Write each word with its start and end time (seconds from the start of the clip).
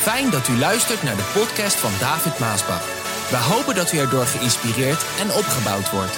Fijn 0.00 0.30
dat 0.30 0.48
u 0.48 0.58
luistert 0.58 1.02
naar 1.02 1.16
de 1.16 1.30
podcast 1.34 1.76
van 1.76 1.90
David 1.98 2.38
Maasbach. 2.38 2.84
We 3.30 3.36
hopen 3.36 3.74
dat 3.74 3.92
u 3.92 3.98
erdoor 3.98 4.24
geïnspireerd 4.24 5.02
en 5.20 5.28
opgebouwd 5.40 5.90
wordt. 5.90 6.16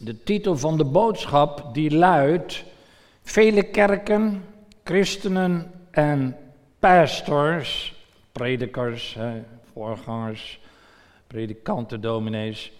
De 0.00 0.22
titel 0.22 0.56
van 0.56 0.76
de 0.76 0.84
boodschap 0.84 1.74
die 1.74 1.90
luidt: 1.96 2.64
Vele 3.22 3.62
kerken, 3.62 4.44
christenen 4.84 5.70
en 5.90 6.36
pastors, 6.78 7.94
predikers, 8.32 9.18
voorgangers, 9.72 10.60
predikanten, 11.26 12.00
dominees, 12.00 12.72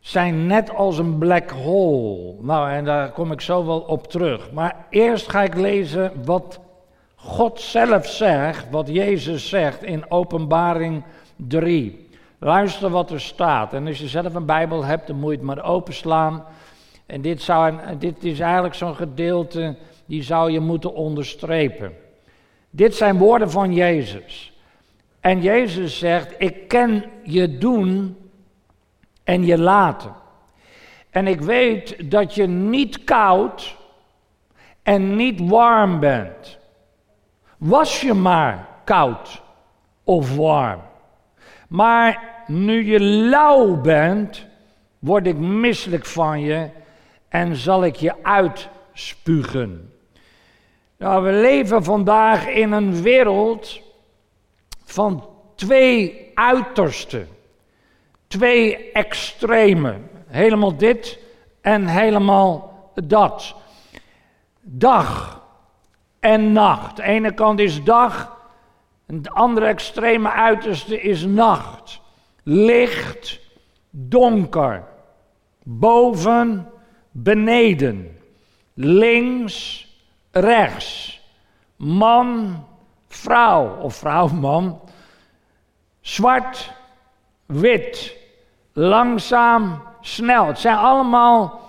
zijn 0.00 0.46
net 0.46 0.74
als 0.74 0.98
een 0.98 1.18
black 1.18 1.50
hole. 1.50 2.34
Nou, 2.40 2.70
en 2.70 2.84
daar 2.84 3.10
kom 3.10 3.32
ik 3.32 3.40
zo 3.40 3.66
wel 3.66 3.80
op 3.80 4.06
terug. 4.06 4.52
Maar 4.52 4.86
eerst 4.90 5.30
ga 5.30 5.42
ik 5.42 5.54
lezen 5.54 6.12
wat 6.24 6.60
God 7.14 7.60
zelf 7.60 8.06
zegt, 8.06 8.70
wat 8.70 8.88
Jezus 8.88 9.48
zegt 9.48 9.82
in 9.82 10.10
Openbaring 10.10 11.04
3. 11.36 12.08
Luister 12.38 12.90
wat 12.90 13.10
er 13.10 13.20
staat. 13.20 13.72
En 13.72 13.86
als 13.86 13.98
je 13.98 14.08
zelf 14.08 14.34
een 14.34 14.46
Bijbel 14.46 14.84
hebt, 14.84 15.06
dan 15.06 15.16
moet 15.16 15.30
je 15.30 15.36
het 15.36 15.46
maar 15.46 15.64
openslaan. 15.64 16.44
En 17.06 17.20
dit, 17.20 17.42
zou, 17.42 17.74
dit 17.98 18.24
is 18.24 18.40
eigenlijk 18.40 18.74
zo'n 18.74 18.94
gedeelte, 18.94 19.76
die 20.06 20.22
zou 20.22 20.50
je 20.50 20.60
moeten 20.60 20.94
onderstrepen. 20.94 21.92
Dit 22.70 22.94
zijn 22.94 23.18
woorden 23.18 23.50
van 23.50 23.72
Jezus. 23.74 24.52
En 25.20 25.42
Jezus 25.42 25.98
zegt, 25.98 26.34
ik 26.38 26.68
ken 26.68 27.04
je 27.24 27.58
doen 27.58 28.16
en 29.30 29.44
je 29.44 29.58
laten. 29.58 30.14
En 31.10 31.26
ik 31.26 31.40
weet 31.40 32.10
dat 32.10 32.34
je 32.34 32.46
niet 32.46 33.04
koud 33.04 33.76
en 34.82 35.16
niet 35.16 35.48
warm 35.48 36.00
bent. 36.00 36.58
Was 37.58 38.00
je 38.00 38.14
maar 38.14 38.68
koud 38.84 39.42
of 40.04 40.36
warm. 40.36 40.80
Maar 41.68 42.42
nu 42.46 42.84
je 42.84 43.00
lauw 43.00 43.80
bent, 43.80 44.46
word 44.98 45.26
ik 45.26 45.36
misselijk 45.36 46.06
van 46.06 46.40
je 46.40 46.70
en 47.28 47.56
zal 47.56 47.84
ik 47.84 47.96
je 47.96 48.14
uitspugen. 48.22 49.92
Nou, 50.96 51.24
we 51.24 51.32
leven 51.32 51.84
vandaag 51.84 52.48
in 52.48 52.72
een 52.72 53.02
wereld 53.02 53.80
van 54.84 55.24
twee 55.54 56.30
uitersten. 56.34 57.28
Twee 58.30 58.92
extremen. 58.92 60.10
Helemaal 60.26 60.76
dit 60.76 61.18
en 61.60 61.86
helemaal 61.86 62.90
dat. 62.94 63.54
Dag 64.60 65.42
en 66.20 66.52
nacht. 66.52 66.96
De 66.96 67.02
ene 67.02 67.34
kant 67.34 67.60
is 67.60 67.84
dag, 67.84 68.36
en 69.06 69.22
de 69.22 69.30
andere 69.30 69.66
extreme 69.66 70.30
uiterste 70.30 71.00
is 71.00 71.24
nacht. 71.24 72.00
Licht, 72.42 73.40
donker. 73.90 74.84
Boven, 75.62 76.70
beneden. 77.10 78.18
Links, 78.74 79.86
rechts. 80.30 81.20
Man, 81.76 82.64
vrouw 83.08 83.76
of 83.76 83.94
vrouw, 83.94 84.28
man. 84.28 84.80
Zwart, 86.00 86.72
wit. 87.46 88.18
Langzaam, 88.80 89.82
snel. 90.00 90.46
Het 90.46 90.58
zijn 90.58 90.76
allemaal 90.76 91.60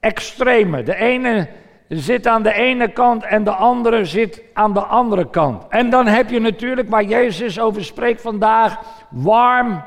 extreme. 0.00 0.82
De 0.82 0.94
ene 0.94 1.48
zit 1.88 2.26
aan 2.26 2.42
de 2.42 2.52
ene 2.52 2.88
kant 2.88 3.24
en 3.24 3.44
de 3.44 3.50
andere 3.50 4.04
zit 4.04 4.42
aan 4.52 4.72
de 4.72 4.80
andere 4.80 5.30
kant. 5.30 5.64
En 5.68 5.90
dan 5.90 6.06
heb 6.06 6.30
je 6.30 6.40
natuurlijk 6.40 6.88
waar 6.88 7.04
Jezus 7.04 7.60
over 7.60 7.84
spreekt 7.84 8.20
vandaag, 8.20 8.78
warm 9.10 9.84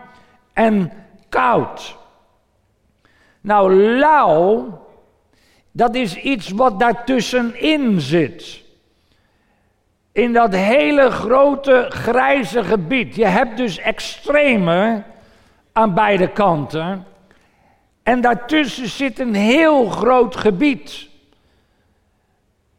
en 0.54 0.92
koud. 1.30 1.98
Nou, 3.42 3.74
lauw, 3.98 4.82
dat 5.72 5.96
is 5.96 6.16
iets 6.16 6.50
wat 6.50 6.80
daartussenin 6.80 8.02
zit. 8.02 8.62
In 10.12 10.34
dat 10.34 10.56
hele 10.56 11.12
grote 11.12 11.86
grijze 11.90 12.64
gebied. 12.64 13.16
Je 13.16 13.26
hebt 13.26 13.58
dus 13.58 13.78
extreme 13.78 15.04
aan 15.74 15.94
beide 15.94 16.28
kanten. 16.28 17.06
En 18.04 18.22
daartussen 18.22 18.88
zit 18.88 19.20
een 19.20 19.34
heel 19.34 19.90
groot 19.90 20.36
gebied. 20.36 21.08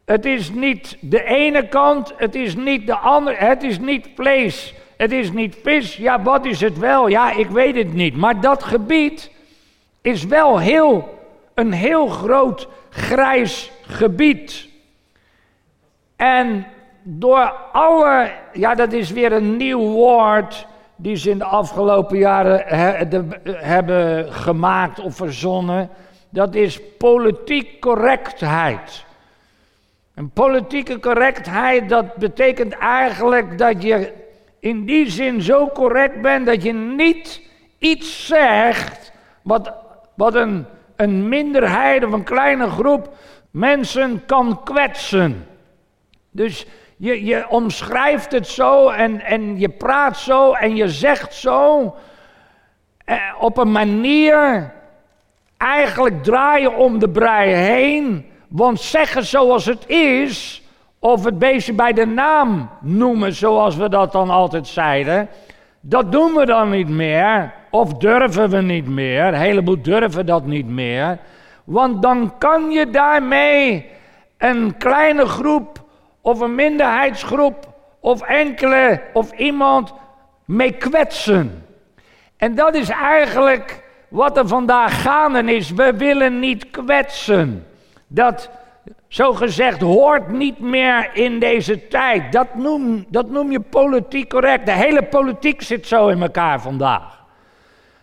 Het 0.05 0.25
is 0.25 0.49
niet 0.49 0.97
de 1.01 1.23
ene 1.23 1.67
kant, 1.67 2.13
het 2.17 2.35
is 2.35 2.55
niet 2.55 2.87
de 2.87 2.95
andere, 2.95 3.35
het 3.35 3.63
is 3.63 3.79
niet 3.79 4.09
vlees, 4.15 4.73
het 4.97 5.11
is 5.11 5.31
niet 5.31 5.55
vis. 5.63 5.95
Ja, 5.95 6.21
wat 6.21 6.45
is 6.45 6.61
het 6.61 6.77
wel? 6.77 7.07
Ja, 7.07 7.31
ik 7.31 7.49
weet 7.49 7.75
het 7.75 7.93
niet. 7.93 8.15
Maar 8.15 8.41
dat 8.41 8.63
gebied 8.63 9.31
is 10.01 10.23
wel 10.23 10.59
heel, 10.59 11.19
een 11.53 11.71
heel 11.71 12.07
groot 12.07 12.67
grijs 12.89 13.71
gebied. 13.81 14.69
En 16.15 16.67
door 17.03 17.53
alle, 17.71 18.31
ja, 18.53 18.75
dat 18.75 18.93
is 18.93 19.11
weer 19.11 19.31
een 19.31 19.57
nieuw 19.57 19.79
woord 19.79 20.67
die 20.95 21.15
ze 21.15 21.29
in 21.29 21.37
de 21.37 21.43
afgelopen 21.43 22.17
jaren 22.17 22.63
hebben 23.45 24.33
gemaakt 24.33 24.99
of 24.99 25.15
verzonnen. 25.15 25.89
Dat 26.29 26.55
is 26.55 26.79
politiek 26.97 27.79
correctheid. 27.79 29.05
En 30.13 30.29
politieke 30.29 30.99
correctheid, 30.99 31.89
dat 31.89 32.15
betekent 32.15 32.73
eigenlijk 32.77 33.57
dat 33.57 33.83
je 33.83 34.13
in 34.59 34.85
die 34.85 35.09
zin 35.09 35.41
zo 35.41 35.67
correct 35.67 36.21
bent 36.21 36.45
dat 36.45 36.63
je 36.63 36.73
niet 36.73 37.41
iets 37.77 38.27
zegt 38.27 39.11
wat, 39.41 39.73
wat 40.13 40.35
een, 40.35 40.65
een 40.95 41.29
minderheid 41.29 42.05
of 42.05 42.11
een 42.11 42.23
kleine 42.23 42.69
groep 42.69 43.13
mensen 43.51 44.25
kan 44.25 44.63
kwetsen. 44.63 45.47
Dus 46.31 46.65
je, 46.97 47.25
je 47.25 47.49
omschrijft 47.49 48.31
het 48.31 48.47
zo 48.47 48.89
en, 48.89 49.21
en 49.21 49.59
je 49.59 49.69
praat 49.69 50.17
zo 50.17 50.51
en 50.51 50.75
je 50.75 50.89
zegt 50.89 51.33
zo 51.33 51.95
eh, 53.05 53.17
op 53.39 53.57
een 53.57 53.71
manier. 53.71 54.73
Eigenlijk 55.57 56.23
draai 56.23 56.61
je 56.61 56.71
om 56.71 56.99
de 56.99 57.09
brei 57.09 57.51
heen. 57.51 58.25
Want 58.47 58.79
zeggen 58.79 59.25
zoals 59.25 59.65
het 59.65 59.87
is, 59.87 60.63
of 60.99 61.23
het 61.23 61.39
beestje 61.39 61.73
bij 61.73 61.93
de 61.93 62.05
naam 62.05 62.69
noemen, 62.81 63.33
zoals 63.33 63.75
we 63.75 63.89
dat 63.89 64.11
dan 64.11 64.29
altijd 64.29 64.67
zeiden, 64.67 65.29
dat 65.79 66.11
doen 66.11 66.33
we 66.33 66.45
dan 66.45 66.69
niet 66.69 66.89
meer. 66.89 67.53
Of 67.69 67.93
durven 67.93 68.49
we 68.49 68.61
niet 68.61 68.87
meer. 68.87 69.23
Een 69.23 69.33
heleboel 69.33 69.81
durven 69.81 70.25
dat 70.25 70.45
niet 70.45 70.67
meer. 70.67 71.19
Want 71.63 72.01
dan 72.01 72.37
kan 72.37 72.71
je 72.71 72.89
daarmee 72.89 73.89
een 74.37 74.77
kleine 74.77 75.25
groep 75.25 75.84
of 76.25 76.39
een 76.39 76.55
minderheidsgroep 76.55 77.73
of 77.99 78.21
enkele 78.21 79.01
of 79.13 79.31
iemand 79.31 79.93
mee 80.45 80.71
kwetsen. 80.71 81.65
En 82.37 82.55
dat 82.55 82.75
is 82.75 82.89
eigenlijk 82.89 83.83
wat 84.07 84.37
er 84.37 84.47
vandaag 84.47 85.01
gaande 85.01 85.53
is. 85.53 85.71
We 85.71 85.93
willen 85.93 86.39
niet 86.39 86.69
kwetsen. 86.69 87.67
Dat, 88.07 88.49
zo 89.07 89.33
gezegd, 89.33 89.81
hoort 89.81 90.29
niet 90.29 90.59
meer 90.59 91.09
in 91.13 91.39
deze 91.39 91.87
tijd. 91.87 92.31
Dat 92.31 92.55
noem, 92.55 93.05
dat 93.07 93.29
noem 93.29 93.51
je 93.51 93.59
politiek 93.59 94.29
correct. 94.29 94.65
De 94.65 94.71
hele 94.71 95.03
politiek 95.03 95.61
zit 95.61 95.87
zo 95.87 96.07
in 96.07 96.21
elkaar 96.21 96.61
vandaag. 96.61 97.23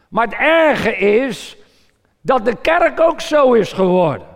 Maar 0.09 0.25
het 0.25 0.37
erge 0.39 0.97
is 0.97 1.57
dat 2.21 2.45
de 2.45 2.57
kerk 2.57 3.01
ook 3.01 3.21
zo 3.21 3.53
is 3.53 3.73
geworden. 3.73 4.27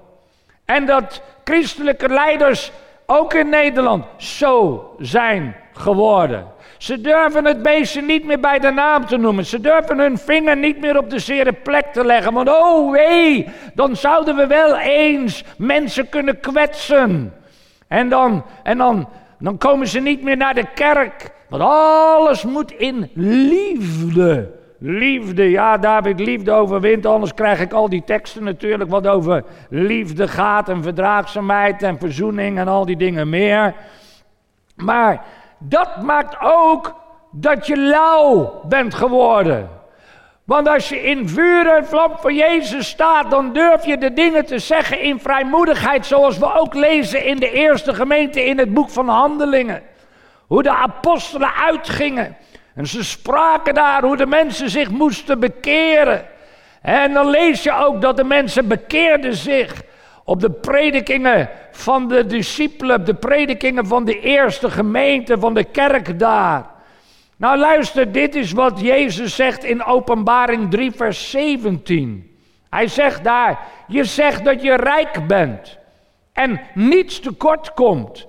En 0.65 0.87
dat 0.87 1.23
christelijke 1.45 2.09
leiders 2.09 2.73
ook 3.07 3.35
in 3.35 3.49
Nederland 3.49 4.05
zo 4.17 4.85
zijn 4.99 5.57
geworden. 5.73 6.47
Ze 6.79 7.01
durven 7.01 7.45
het 7.45 7.63
beestje 7.63 8.03
niet 8.03 8.25
meer 8.25 8.41
bij 8.41 8.59
de 8.59 8.71
naam 8.71 9.07
te 9.07 9.17
noemen. 9.17 9.47
Ze 9.47 9.61
durven 9.61 9.99
hun 9.99 10.19
vinger 10.19 10.57
niet 10.57 10.81
meer 10.81 10.99
op 10.99 11.11
de 11.11 11.19
zere 11.19 11.53
plek 11.53 11.87
te 11.93 12.05
leggen. 12.05 12.33
Want 12.33 12.49
oh 12.49 12.91
wee, 12.91 13.49
dan 13.75 13.97
zouden 13.97 14.37
we 14.37 14.47
wel 14.47 14.79
eens 14.79 15.45
mensen 15.59 16.09
kunnen 16.09 16.41
kwetsen. 16.41 17.35
En 17.89 18.09
dan, 18.09 18.45
en 18.63 18.79
dan, 18.79 19.09
dan 19.39 19.59
komen 19.59 19.87
ze 19.87 20.01
niet 20.01 20.23
meer 20.23 20.37
naar 20.37 20.55
de 20.55 20.67
kerk. 20.75 21.31
Want 21.49 21.63
alles 21.63 22.45
moet 22.45 22.73
in 22.73 23.11
liefde 23.15 24.56
Liefde, 24.79 25.51
ja 25.51 25.79
David, 25.79 26.21
liefde 26.21 26.53
overwint, 26.53 27.07
anders 27.07 27.35
krijg 27.35 27.61
ik 27.61 27.73
al 27.73 27.89
die 27.89 28.03
teksten 28.05 28.45
natuurlijk 28.45 28.91
wat 28.91 29.07
over 29.07 29.45
liefde 29.71 30.29
gaat 30.29 30.69
en 30.69 30.83
verdraagzaamheid 30.83 31.83
en 31.83 31.99
verzoening 31.99 32.59
en 32.59 32.69
al 32.69 32.85
die 32.85 32.97
dingen 32.97 33.29
meer. 33.29 33.75
Maar 34.77 35.25
dat 35.59 36.03
maakt 36.03 36.37
ook 36.41 36.95
dat 37.31 37.67
je 37.67 37.77
lauw 37.77 38.61
bent 38.69 38.95
geworden. 38.95 39.71
Want 40.45 40.69
als 40.69 40.89
je 40.89 41.03
in 41.03 41.29
vuur 41.29 41.77
en 41.77 41.87
vlam 41.87 42.13
voor 42.17 42.33
Jezus 42.33 42.89
staat, 42.89 43.31
dan 43.31 43.53
durf 43.53 43.87
je 43.87 43.99
de 43.99 44.13
dingen 44.13 44.47
te 44.47 44.59
zeggen 44.59 45.01
in 45.01 45.21
vrijmoedigheid, 45.21 46.07
zoals 46.07 46.39
we 46.39 46.55
ook 46.55 46.75
lezen 46.75 47.25
in 47.25 47.37
de 47.37 47.51
eerste 47.51 47.95
gemeente 47.95 48.45
in 48.45 48.59
het 48.59 48.75
boek 48.75 48.91
van 48.91 49.09
Handelingen. 49.09 49.83
Hoe 50.47 50.63
de 50.63 50.75
apostelen 50.75 51.55
uitgingen. 51.55 52.37
En 52.77 52.87
ze 52.87 53.05
spraken 53.05 53.75
daar 53.75 54.03
hoe 54.03 54.17
de 54.17 54.27
mensen 54.27 54.71
zich 54.71 54.91
moesten 54.91 55.41
bekeren. 55.41 56.27
En 56.83 57.13
dan 57.13 57.31
lees 57.31 57.63
je 57.63 57.73
ook 57.73 58.01
dat 58.01 58.17
de 58.17 58.25
mensen 58.25 58.69
bekeerden 58.69 59.35
zich 59.35 59.83
op 60.25 60.41
de 60.41 60.51
predikingen 60.51 61.51
van 61.71 62.09
de 62.09 62.27
discipelen, 62.27 63.05
de 63.05 63.15
predikingen 63.15 63.87
van 63.87 64.05
de 64.05 64.21
eerste 64.21 64.71
gemeente, 64.71 65.39
van 65.39 65.55
de 65.55 65.65
kerk 65.65 66.19
daar. 66.19 66.67
Nou 67.37 67.59
luister, 67.59 68.13
dit 68.13 68.35
is 68.35 68.53
wat 68.53 68.81
Jezus 68.81 69.35
zegt 69.35 69.65
in 69.65 69.85
Openbaring 69.85 70.71
3, 70.71 70.93
vers 70.93 71.31
17. 71.31 72.37
Hij 72.71 72.89
zegt 72.89 73.25
daar, 73.25 73.59
je 73.87 74.05
zegt 74.05 74.45
dat 74.45 74.63
je 74.63 74.75
rijk 74.75 75.27
bent 75.27 75.79
en 76.33 76.61
niets 76.75 77.21
tekort 77.21 77.75
komt. 77.75 78.27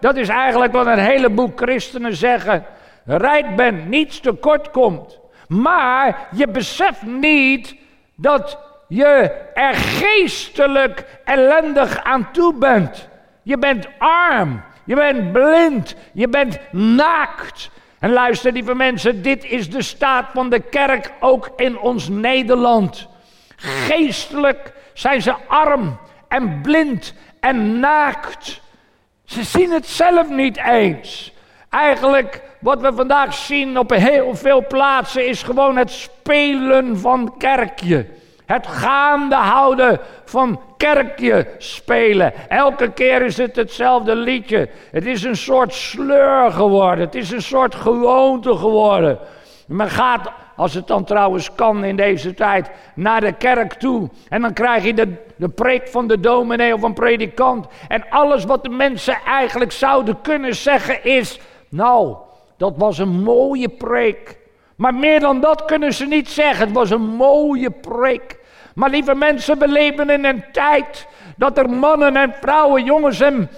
Dat 0.00 0.16
is 0.16 0.28
eigenlijk 0.28 0.72
wat 0.72 0.86
een 0.86 0.98
heleboel 0.98 1.52
christenen 1.56 2.16
zeggen. 2.16 2.64
Rijk 3.04 3.56
bent, 3.56 3.88
niets 3.88 4.20
tekort 4.20 4.70
komt. 4.70 5.20
Maar 5.48 6.28
je 6.30 6.48
beseft 6.48 7.02
niet 7.02 7.76
dat 8.14 8.58
je 8.88 9.30
er 9.54 9.74
geestelijk 9.74 11.04
ellendig 11.24 12.02
aan 12.02 12.32
toe 12.32 12.54
bent. 12.54 13.08
Je 13.42 13.58
bent 13.58 13.88
arm, 13.98 14.62
je 14.84 14.94
bent 14.94 15.32
blind, 15.32 15.94
je 16.12 16.28
bent 16.28 16.58
naakt. 16.70 17.70
En 17.98 18.12
luister, 18.12 18.52
lieve 18.52 18.74
mensen, 18.74 19.22
dit 19.22 19.44
is 19.44 19.70
de 19.70 19.82
staat 19.82 20.26
van 20.32 20.50
de 20.50 20.60
kerk 20.60 21.12
ook 21.20 21.50
in 21.56 21.78
ons 21.78 22.08
Nederland. 22.08 23.08
Geestelijk 23.56 24.72
zijn 24.92 25.22
ze 25.22 25.34
arm 25.48 25.98
en 26.28 26.60
blind 26.60 27.14
en 27.40 27.80
naakt. 27.80 28.60
Ze 29.24 29.42
zien 29.42 29.70
het 29.70 29.86
zelf 29.86 30.28
niet 30.28 30.56
eens. 30.56 31.33
Eigenlijk 31.74 32.42
wat 32.58 32.80
we 32.80 32.92
vandaag 32.94 33.34
zien 33.34 33.78
op 33.78 33.90
heel 33.90 34.34
veel 34.34 34.66
plaatsen 34.66 35.26
is 35.26 35.42
gewoon 35.42 35.76
het 35.76 35.90
spelen 35.90 36.98
van 36.98 37.34
kerkje. 37.38 38.06
Het 38.46 38.66
gaande 38.66 39.34
houden 39.34 40.00
van 40.24 40.60
kerkje 40.76 41.46
spelen. 41.58 42.32
Elke 42.48 42.92
keer 42.92 43.22
is 43.22 43.36
het 43.36 43.56
hetzelfde 43.56 44.16
liedje. 44.16 44.68
Het 44.90 45.06
is 45.06 45.22
een 45.22 45.36
soort 45.36 45.74
sleur 45.74 46.50
geworden. 46.50 47.04
Het 47.04 47.14
is 47.14 47.30
een 47.30 47.42
soort 47.42 47.74
gewoonte 47.74 48.56
geworden. 48.56 49.18
Men 49.66 49.90
gaat, 49.90 50.30
als 50.56 50.74
het 50.74 50.86
dan 50.86 51.04
trouwens 51.04 51.54
kan 51.54 51.84
in 51.84 51.96
deze 51.96 52.34
tijd, 52.34 52.70
naar 52.94 53.20
de 53.20 53.32
kerk 53.32 53.72
toe. 53.72 54.08
En 54.28 54.40
dan 54.40 54.52
krijg 54.52 54.84
je 54.84 54.94
de, 54.94 55.12
de 55.36 55.48
preek 55.48 55.88
van 55.88 56.06
de 56.06 56.20
dominee 56.20 56.74
of 56.74 56.82
een 56.82 56.94
predikant. 56.94 57.66
En 57.88 58.04
alles 58.10 58.44
wat 58.44 58.62
de 58.62 58.68
mensen 58.68 59.16
eigenlijk 59.26 59.72
zouden 59.72 60.20
kunnen 60.20 60.54
zeggen 60.54 61.04
is... 61.04 61.40
Nou, 61.74 62.16
dat 62.56 62.74
was 62.76 62.98
een 62.98 63.22
mooie 63.22 63.68
preek. 63.68 64.38
Maar 64.76 64.94
meer 64.94 65.20
dan 65.20 65.40
dat 65.40 65.64
kunnen 65.64 65.94
ze 65.94 66.06
niet 66.06 66.28
zeggen. 66.28 66.64
Het 66.66 66.74
was 66.74 66.90
een 66.90 67.06
mooie 67.06 67.70
preek. 67.70 68.38
Maar 68.74 68.90
lieve 68.90 69.14
mensen, 69.14 69.58
we 69.58 69.68
leven 69.68 70.10
in 70.10 70.24
een 70.24 70.44
tijd 70.52 71.06
dat 71.36 71.58
er 71.58 71.70
mannen 71.70 72.16
en 72.16 72.34
vrouwen, 72.40 72.84
jongens 72.84 73.20
en 73.20 73.50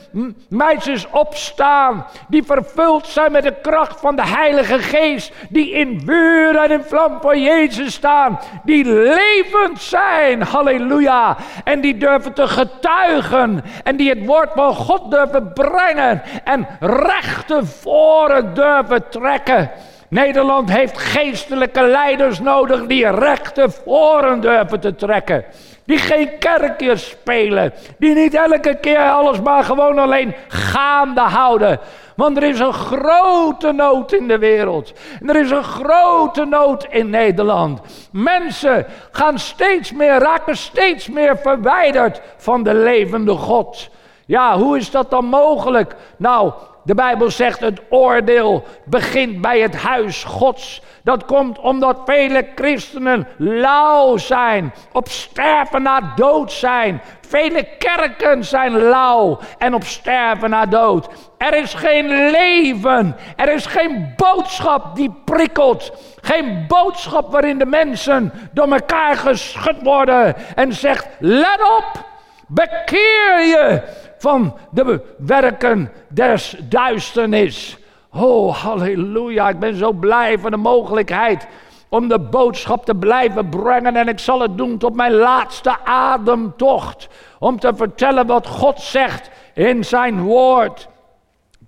meisjes 0.49 1.07
opstaan. 1.11 2.07
Die 2.29 2.43
vervuld 2.43 3.07
zijn 3.07 3.33
met 3.33 3.43
de 3.43 3.55
kracht 3.63 4.01
van 4.01 4.17
de 4.17 4.27
Heilige 4.27 4.79
Geest. 4.79 5.33
Die 5.51 5.71
in 5.71 6.03
vuur 6.05 6.57
en 6.57 6.71
in 6.71 6.83
vlam 6.83 7.19
voor 7.21 7.37
Jezus 7.37 7.95
staan. 7.95 8.39
Die 8.65 8.85
levend 8.85 9.81
zijn. 9.81 10.43
Halleluja. 10.43 11.37
En 11.65 11.81
die 11.81 11.97
durven 11.97 12.33
te 12.33 12.49
getuigen. 12.49 13.65
En 13.85 13.97
die 13.97 14.09
het 14.09 14.25
woord 14.25 14.51
van 14.55 14.75
God 14.75 15.11
durven 15.11 15.53
brengen. 15.53 16.23
En 16.45 16.67
rechte 16.81 17.67
voren 17.67 18.55
durven 18.55 19.09
trekken. 19.09 19.71
Nederland 20.09 20.71
heeft 20.71 20.99
geestelijke 20.99 21.83
leiders 21.83 22.41
nodig 22.41 22.87
die 22.87 23.11
rechte 23.11 23.71
voren 23.71 24.41
durven 24.41 24.81
te 24.81 24.95
trekken. 24.95 25.45
Die 25.85 25.99
geen 25.99 26.39
kerkjes 26.39 27.09
spelen. 27.09 27.73
Die 27.99 28.15
niet 28.15 28.35
elke 28.35 28.77
keer 28.81 29.11
alles 29.11 29.41
maar 29.41 29.65
gewoon 29.65 29.99
alleen 29.99 30.35
gaande 30.49 31.21
houden. 31.21 31.81
Want 32.17 32.37
er 32.37 32.43
is 32.43 32.59
een 32.59 32.73
grote 32.73 33.73
nood 33.73 34.13
in 34.13 34.29
de 34.29 34.39
wereld. 34.39 34.93
Er 35.27 35.37
is 35.37 35.51
een 35.51 35.65
grote 35.65 36.45
nood 36.45 36.87
in 36.91 37.11
Nederland. 37.11 37.81
Mensen 38.13 38.87
gaan 39.11 39.39
steeds 39.39 39.93
meer, 39.93 40.19
raken 40.19 40.57
steeds 40.57 41.09
meer 41.09 41.39
verwijderd 41.39 42.21
van 42.37 42.63
de 42.63 42.75
levende 42.75 43.33
God. 43.33 43.91
Ja, 44.27 44.59
hoe 44.59 44.77
is 44.77 44.91
dat 44.91 45.11
dan 45.11 45.25
mogelijk? 45.25 45.95
Nou, 46.17 46.53
de 46.87 46.95
Bijbel 46.95 47.31
zegt 47.31 47.61
het 47.61 47.81
oordeel 47.89 48.65
begint 48.85 49.41
bij 49.41 49.61
het 49.61 49.77
huis 49.77 50.25
Gods. 50.25 50.83
Dat 51.03 51.25
komt 51.25 51.59
omdat 51.59 52.01
vele 52.05 52.49
christenen 52.55 53.29
lauw 53.37 54.17
zijn, 54.17 54.75
op 54.93 55.09
sterven 55.09 55.83
na 55.83 56.13
dood 56.15 56.53
zijn. 56.53 57.03
Vele 57.29 57.69
kerken 57.79 58.45
zijn 58.45 58.79
lauw 58.79 59.39
en 59.59 59.75
op 59.75 59.85
sterven 59.85 60.51
na 60.51 60.67
dood. 60.67 61.09
Er 61.39 61.55
is 61.55 61.75
geen 61.75 62.31
leven, 62.31 63.17
er 63.37 63.53
is 63.53 63.67
geen 63.67 64.13
boodschap 64.17 64.97
die 64.97 65.15
prikkelt. 65.25 65.93
Geen 66.21 66.65
boodschap 66.69 67.33
waarin 67.33 67.59
de 67.59 67.67
mensen 67.67 68.33
door 68.53 68.73
elkaar 68.73 69.17
geschud 69.17 69.83
worden 69.83 70.35
en 70.55 70.73
zegt: 70.73 71.07
let 71.19 71.61
op, 71.79 72.05
bekeer 72.47 73.41
je 73.41 73.83
van 74.27 74.55
de 74.71 75.01
werken 75.19 75.93
des 76.09 76.57
duisternis. 76.69 77.79
Oh, 78.13 78.57
halleluja, 78.57 79.49
ik 79.49 79.59
ben 79.59 79.77
zo 79.77 79.93
blij 79.93 80.39
van 80.39 80.51
de 80.51 80.57
mogelijkheid 80.57 81.47
om 81.89 82.09
de 82.09 82.19
boodschap 82.19 82.85
te 82.85 82.95
blijven 82.95 83.49
brengen. 83.49 83.97
En 83.97 84.09
ik 84.09 84.19
zal 84.19 84.41
het 84.41 84.57
doen 84.57 84.79
tot 84.79 84.95
mijn 84.95 85.13
laatste 85.13 85.85
ademtocht. 85.85 87.09
Om 87.39 87.59
te 87.59 87.73
vertellen 87.75 88.27
wat 88.27 88.47
God 88.47 88.81
zegt 88.81 89.31
in 89.55 89.85
zijn 89.85 90.23
woord. 90.23 90.89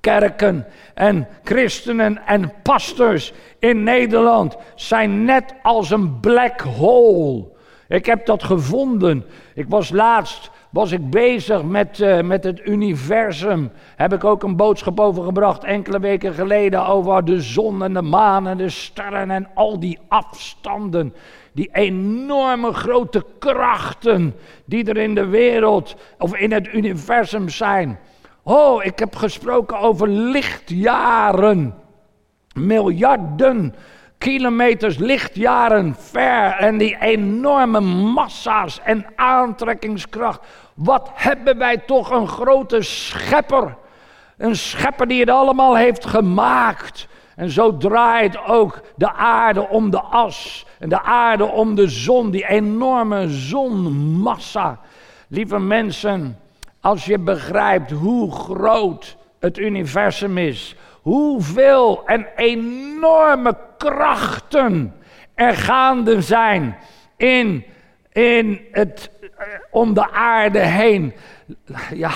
Kerken 0.00 0.66
en 0.94 1.28
christenen 1.44 2.26
en 2.26 2.52
pastors 2.62 3.32
in 3.58 3.82
Nederland 3.82 4.56
zijn 4.74 5.24
net 5.24 5.54
als 5.62 5.90
een 5.90 6.20
black 6.20 6.60
hole. 6.60 7.44
Ik 7.88 8.06
heb 8.06 8.26
dat 8.26 8.42
gevonden. 8.42 9.24
Ik 9.54 9.66
was 9.68 9.90
laatst 9.90 10.50
was 10.70 10.92
ik 10.92 11.10
bezig 11.10 11.62
met, 11.62 11.98
uh, 11.98 12.20
met 12.20 12.44
het 12.44 12.66
universum. 12.66 13.70
Heb 13.96 14.12
ik 14.12 14.24
ook 14.24 14.42
een 14.42 14.56
boodschap 14.56 15.00
over 15.00 15.24
gebracht 15.24 15.64
enkele 15.64 16.00
weken 16.00 16.34
geleden 16.34 16.86
over 16.86 17.24
de 17.24 17.40
zon 17.40 17.82
en 17.82 17.92
de 17.92 18.02
maan 18.02 18.46
en 18.46 18.56
de 18.56 18.68
sterren 18.68 19.30
en 19.30 19.48
al 19.54 19.80
die 19.80 19.98
afstanden. 20.08 21.14
Die 21.52 21.68
enorme 21.72 22.72
grote 22.72 23.24
krachten 23.38 24.34
die 24.64 24.84
er 24.84 24.96
in 24.96 25.14
de 25.14 25.26
wereld 25.26 25.96
of 26.18 26.36
in 26.36 26.52
het 26.52 26.72
universum 26.72 27.48
zijn. 27.48 27.98
Oh, 28.42 28.84
ik 28.84 28.98
heb 28.98 29.16
gesproken 29.16 29.78
over 29.78 30.08
lichtjaren. 30.08 31.74
Miljarden 32.54 33.74
kilometers, 34.18 34.98
lichtjaren 34.98 35.94
ver 35.98 36.52
en 36.52 36.78
die 36.78 36.96
enorme 37.00 37.80
massa's 37.80 38.80
en 38.84 39.06
aantrekkingskracht. 39.16 40.40
Wat 40.74 41.10
hebben 41.14 41.58
wij 41.58 41.76
toch 41.76 42.10
een 42.10 42.28
grote 42.28 42.82
schepper. 42.82 43.76
Een 44.36 44.56
schepper 44.56 45.08
die 45.08 45.20
het 45.20 45.30
allemaal 45.30 45.76
heeft 45.76 46.06
gemaakt. 46.06 47.08
En 47.36 47.50
zo 47.50 47.76
draait 47.76 48.46
ook 48.46 48.80
de 48.96 49.12
aarde 49.12 49.68
om 49.68 49.90
de 49.90 50.00
as. 50.00 50.66
En 50.78 50.88
de 50.88 51.02
aarde 51.02 51.44
om 51.44 51.74
de 51.74 51.88
zon, 51.88 52.30
die 52.30 52.48
enorme 52.48 53.28
zonmassa. 53.28 54.78
Lieve 55.28 55.58
mensen, 55.58 56.38
als 56.80 57.04
je 57.04 57.18
begrijpt 57.18 57.90
hoe 57.90 58.32
groot 58.32 59.16
het 59.40 59.58
universum 59.58 60.38
is, 60.38 60.76
hoeveel 61.02 62.06
en 62.06 62.26
enorme 62.36 63.56
krachten 63.76 64.94
er 65.34 65.54
gaande 65.56 66.22
zijn 66.22 66.76
in, 67.16 67.64
in 68.12 68.60
het, 68.72 69.10
eh, 69.20 69.46
om 69.70 69.94
de 69.94 70.10
aarde 70.10 70.58
heen. 70.58 71.14
Ja, 71.94 72.10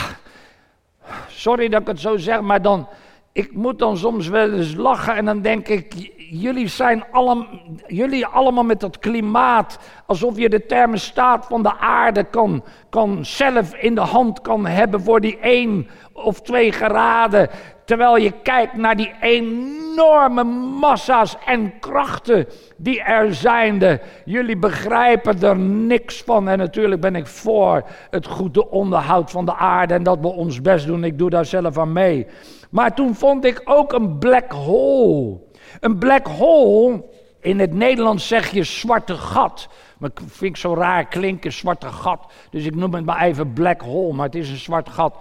sorry 1.29 1.69
dat 1.69 1.81
ik 1.81 1.87
het 1.87 2.01
zo 2.01 2.17
zeg, 2.17 2.41
maar 2.41 2.63
dan, 2.63 2.89
ik 3.33 3.53
moet 3.53 3.79
dan 3.79 3.97
soms 3.97 4.29
wel 4.29 4.53
eens 4.53 4.75
lachen 4.75 5.15
en 5.15 5.25
dan 5.25 5.41
denk 5.41 5.69
ik, 5.69 6.11
jullie 6.31 6.69
zijn 6.69 7.05
allemaal, 7.11 7.47
jullie 7.87 8.27
allemaal 8.27 8.65
met 8.65 8.81
dat 8.81 8.99
klimaat, 8.99 9.79
alsof 10.07 10.39
je 10.39 10.49
de 10.49 10.67
thermostaat 10.67 11.47
van 11.47 11.63
de 11.63 11.77
aarde 11.79 12.25
kan, 12.25 12.65
kan 12.91 13.25
zelf 13.25 13.75
in 13.75 13.95
de 13.95 14.01
hand 14.01 14.41
kan 14.41 14.67
hebben 14.67 15.01
voor 15.01 15.21
die 15.21 15.39
1 15.39 15.89
of 16.13 16.41
2 16.41 16.73
graden. 16.73 17.51
Terwijl 17.85 18.17
je 18.17 18.33
kijkt 18.43 18.77
naar 18.77 18.97
die 18.97 19.13
enorme 19.21 20.45
massa's 20.81 21.37
en 21.47 21.79
krachten 21.79 22.47
die 22.77 23.03
er 23.03 23.35
zijn. 23.35 24.01
Jullie 24.25 24.57
begrijpen 24.57 25.43
er 25.43 25.57
niks 25.59 26.23
van. 26.23 26.49
En 26.49 26.59
natuurlijk 26.59 27.01
ben 27.01 27.17
ik 27.17 27.27
voor 27.27 27.83
het 28.11 28.27
goede 28.27 28.71
onderhoud 28.71 29.31
van 29.31 29.45
de 29.45 29.55
aarde 29.55 29.95
en 29.95 30.03
dat 30.03 30.19
we 30.21 30.29
ons 30.29 30.61
best 30.61 30.87
doen. 30.87 31.05
Ik 31.05 31.19
doe 31.19 31.31
daar 31.31 31.47
zelf 31.47 31.79
aan 31.79 31.93
mee. 31.93 32.27
Maar 32.71 32.95
toen 32.95 33.15
vond 33.15 33.45
ik 33.45 33.61
ook 33.65 33.93
een 33.93 34.19
black 34.19 34.53
hole. 34.53 35.41
Een 35.81 35.99
black 35.99 36.27
hole, 36.27 37.05
in 37.41 37.61
het 37.61 37.75
Nederlands 37.75 38.29
zeg 38.29 38.51
je 38.51 38.65
zwarte 38.65 39.15
gat. 39.15 39.69
Maar 39.99 40.11
ik 40.15 40.21
vind 40.27 40.51
ik 40.51 40.57
zo 40.57 40.75
raar 40.75 41.07
klinken, 41.07 41.53
zwarte 41.53 41.87
gat. 41.87 42.33
Dus 42.51 42.65
ik 42.65 42.75
noem 42.75 42.95
het 42.95 43.05
maar 43.05 43.23
even 43.23 43.53
black 43.53 43.81
hole, 43.81 44.13
maar 44.13 44.27
het 44.27 44.35
is 44.35 44.51
een 44.51 44.57
zwart 44.57 44.89
gat. 44.89 45.15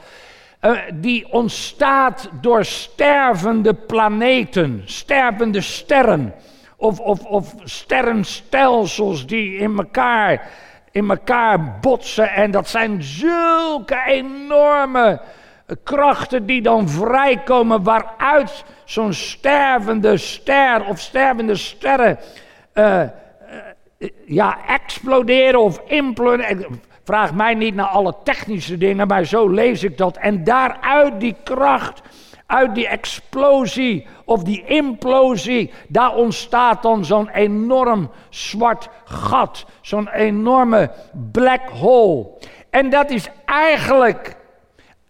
Uh, 0.62 0.78
die 0.94 1.32
ontstaat 1.32 2.30
door 2.42 2.66
stervende 2.66 3.74
planeten, 3.74 4.82
stervende 4.86 5.62
sterren. 5.62 6.34
Of, 6.76 7.00
of, 7.00 7.26
of 7.26 7.54
sterrenstelsels 7.64 9.26
die 9.26 9.58
in 9.58 9.78
elkaar, 9.78 10.50
in 10.92 11.10
elkaar 11.10 11.78
botsen. 11.80 12.30
En 12.30 12.52
dat 12.52 12.68
zijn 12.68 13.04
zulke 13.04 14.04
enorme 14.06 15.22
krachten 15.84 16.46
die 16.46 16.62
dan 16.62 16.90
vrijkomen 16.90 17.84
waaruit 17.84 18.64
zo'n 18.86 19.14
stervende 19.14 20.18
ster 20.18 20.86
of 20.86 21.00
stervende 21.00 21.56
sterren 21.56 22.20
uh, 22.74 23.02
uh, 23.02 24.10
ja, 24.26 24.58
exploderen 24.68 25.60
of 25.60 25.82
imploderen. 25.86 26.82
Vraag 27.04 27.34
mij 27.34 27.54
niet 27.54 27.76
naar 27.76 27.88
alle 27.88 28.16
technische 28.24 28.78
dingen, 28.78 29.08
maar 29.08 29.26
zo 29.26 29.48
lees 29.48 29.84
ik 29.84 29.98
dat. 29.98 30.18
En 30.18 30.44
daaruit 30.44 31.20
die 31.20 31.36
kracht, 31.44 32.02
uit 32.46 32.76
die 32.76 32.88
explosie 32.88 34.08
of 34.26 34.44
die 34.44 34.66
implosie, 34.66 35.72
daar 35.88 36.16
ontstaat 36.16 36.82
dan 36.82 37.06
zo'n 37.06 37.30
enorm 37.30 38.12
zwart 38.30 38.90
gat. 39.06 39.66
Zo'n 39.82 40.10
enorme 40.10 40.92
black 41.32 41.70
hole. 41.70 42.28
En 42.70 42.90
dat 42.90 43.10
is 43.10 43.30
eigenlijk 43.46 44.40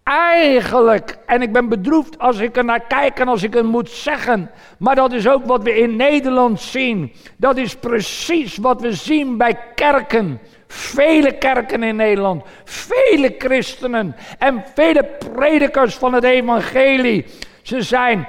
Eigenlijk, 0.04 1.18
en 1.26 1.42
ik 1.42 1.52
ben 1.52 1.68
bedroefd 1.68 2.18
als 2.18 2.38
ik 2.38 2.56
er 2.56 2.64
naar 2.64 2.86
kijk 2.86 3.18
en 3.18 3.28
als 3.28 3.42
ik 3.42 3.54
het 3.54 3.64
moet 3.64 3.90
zeggen, 3.90 4.50
maar 4.78 4.94
dat 4.94 5.12
is 5.12 5.28
ook 5.28 5.44
wat 5.44 5.62
we 5.62 5.78
in 5.78 5.96
Nederland 5.96 6.60
zien. 6.60 7.12
Dat 7.36 7.56
is 7.56 7.76
precies 7.76 8.56
wat 8.56 8.80
we 8.80 8.92
zien 8.92 9.36
bij 9.36 9.58
kerken. 9.74 10.40
Vele 10.74 11.32
kerken 11.32 11.82
in 11.82 11.96
Nederland, 11.96 12.44
vele 12.64 13.34
christenen 13.38 14.16
en 14.38 14.64
vele 14.74 15.04
predikers 15.34 15.94
van 15.94 16.12
het 16.12 16.24
evangelie. 16.24 17.24
Ze 17.62 17.82
zijn 17.82 18.28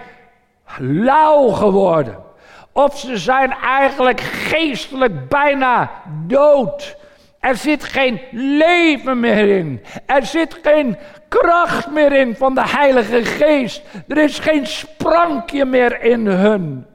lauw 0.78 1.48
geworden. 1.48 2.24
Of 2.72 3.00
ze 3.00 3.18
zijn 3.18 3.52
eigenlijk 3.52 4.22
geestelijk 4.22 5.30
bijna 5.30 5.92
dood. 6.28 6.98
Er 7.40 7.56
zit 7.56 7.84
geen 7.84 8.22
leven 8.32 9.20
meer 9.20 9.58
in. 9.58 9.84
Er 10.06 10.26
zit 10.26 10.60
geen 10.62 10.98
kracht 11.30 11.92
meer 11.92 12.14
in 12.14 12.36
van 12.36 12.56
de 12.56 12.68
Heilige 12.68 13.26
Geest. 13.26 13.82
Er 14.08 14.18
is 14.18 14.40
geen 14.40 14.68
sprankje 14.68 15.66
meer 15.66 16.02
in 16.02 16.28
hun. 16.28 16.86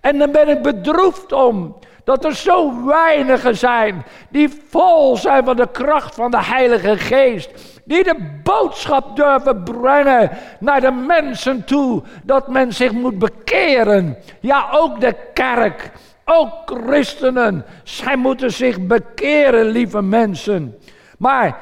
En 0.00 0.18
dan 0.18 0.32
ben 0.32 0.48
ik 0.48 0.62
bedroefd 0.62 1.32
om 1.32 1.76
dat 2.04 2.24
er 2.24 2.34
zo 2.34 2.84
weinigen 2.86 3.56
zijn 3.56 4.04
die 4.28 4.62
vol 4.68 5.16
zijn 5.16 5.44
van 5.44 5.56
de 5.56 5.68
kracht 5.72 6.14
van 6.14 6.30
de 6.30 6.44
Heilige 6.44 6.96
Geest. 6.96 7.50
Die 7.84 8.04
de 8.04 8.40
boodschap 8.42 9.16
durven 9.16 9.62
brengen 9.62 10.30
naar 10.60 10.80
de 10.80 10.90
mensen 10.90 11.64
toe. 11.64 12.02
Dat 12.22 12.48
men 12.48 12.72
zich 12.72 12.92
moet 12.92 13.18
bekeren. 13.18 14.16
Ja, 14.40 14.68
ook 14.72 15.00
de 15.00 15.16
kerk. 15.32 15.90
Ook 16.24 16.52
christenen. 16.64 17.64
Zij 17.82 18.16
moeten 18.16 18.52
zich 18.52 18.86
bekeren, 18.86 19.66
lieve 19.66 20.02
mensen. 20.02 20.78
Maar 21.18 21.58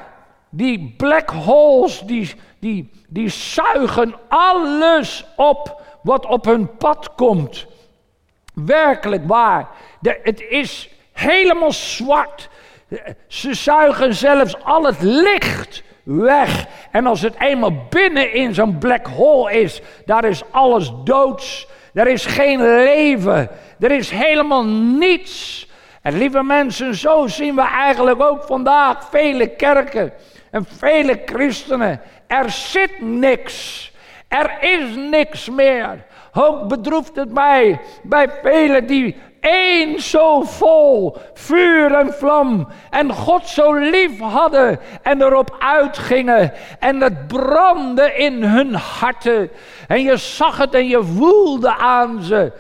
die 0.51 0.95
black 0.97 1.31
holes, 1.31 2.01
die, 2.01 2.35
die, 2.59 2.91
die 3.09 3.29
zuigen 3.29 4.15
alles 4.29 5.27
op 5.37 5.81
wat 6.03 6.27
op 6.27 6.45
hun 6.45 6.77
pad 6.77 7.15
komt. 7.15 7.67
Werkelijk 8.55 9.27
waar. 9.27 9.69
Het 10.03 10.41
is 10.49 10.91
helemaal 11.13 11.73
zwart. 11.73 12.49
Ze 13.27 13.55
zuigen 13.55 14.15
zelfs 14.15 14.65
al 14.65 14.85
het 14.85 15.03
licht 15.03 15.83
weg. 16.03 16.67
En 16.91 17.07
als 17.07 17.21
het 17.21 17.35
eenmaal 17.39 17.87
binnen 17.91 18.33
in 18.33 18.55
zo'n 18.55 18.79
black 18.79 19.07
hole 19.07 19.53
is, 19.53 19.81
daar 20.07 20.25
is 20.25 20.43
alles 20.51 20.93
doods. 21.05 21.69
Er 21.95 22.07
is 22.07 22.27
geen 22.27 22.75
leven. 22.75 23.49
Er 23.81 23.91
is 23.91 24.11
helemaal 24.11 24.65
niets. 24.65 25.67
En 26.03 26.19
lieve 26.19 26.43
mensen, 26.43 26.95
zo 26.95 27.27
zien 27.27 27.55
we 27.55 27.63
eigenlijk 27.63 28.23
ook 28.23 28.43
vandaag 28.45 29.09
vele 29.11 29.47
kerken 29.47 30.13
en 30.51 30.67
vele 30.79 31.23
christenen. 31.25 32.01
Er 32.27 32.51
zit 32.51 33.01
niks. 33.01 33.91
Er 34.29 34.57
is 34.61 34.95
niks 34.95 35.51
meer. 35.51 36.05
Ook 36.33 36.69
bedroeft 36.69 37.17
het 37.17 37.33
mij 37.33 37.81
bij 38.03 38.29
velen 38.43 38.87
die 38.87 39.17
één 39.43 40.01
zo 40.01 40.43
vol 40.43 41.17
vuur 41.35 41.95
en 41.95 42.15
vlam 42.15 42.69
en 42.91 43.13
God 43.13 43.49
zo 43.49 43.75
lief 43.75 44.21
hadden 44.21 44.81
en 45.03 45.23
erop 45.23 45.57
uitgingen 45.59 46.53
en 46.79 47.01
het 47.01 47.27
brandde 47.27 48.15
in 48.15 48.43
hun 48.43 48.75
harten 48.75 49.51
en 49.89 50.03
je 50.03 50.17
zag 50.17 50.59
het 50.59 50.75
en 50.75 50.89
je 50.89 51.03
voelde 51.03 51.77
aan 51.77 52.23
ze. 52.23 52.53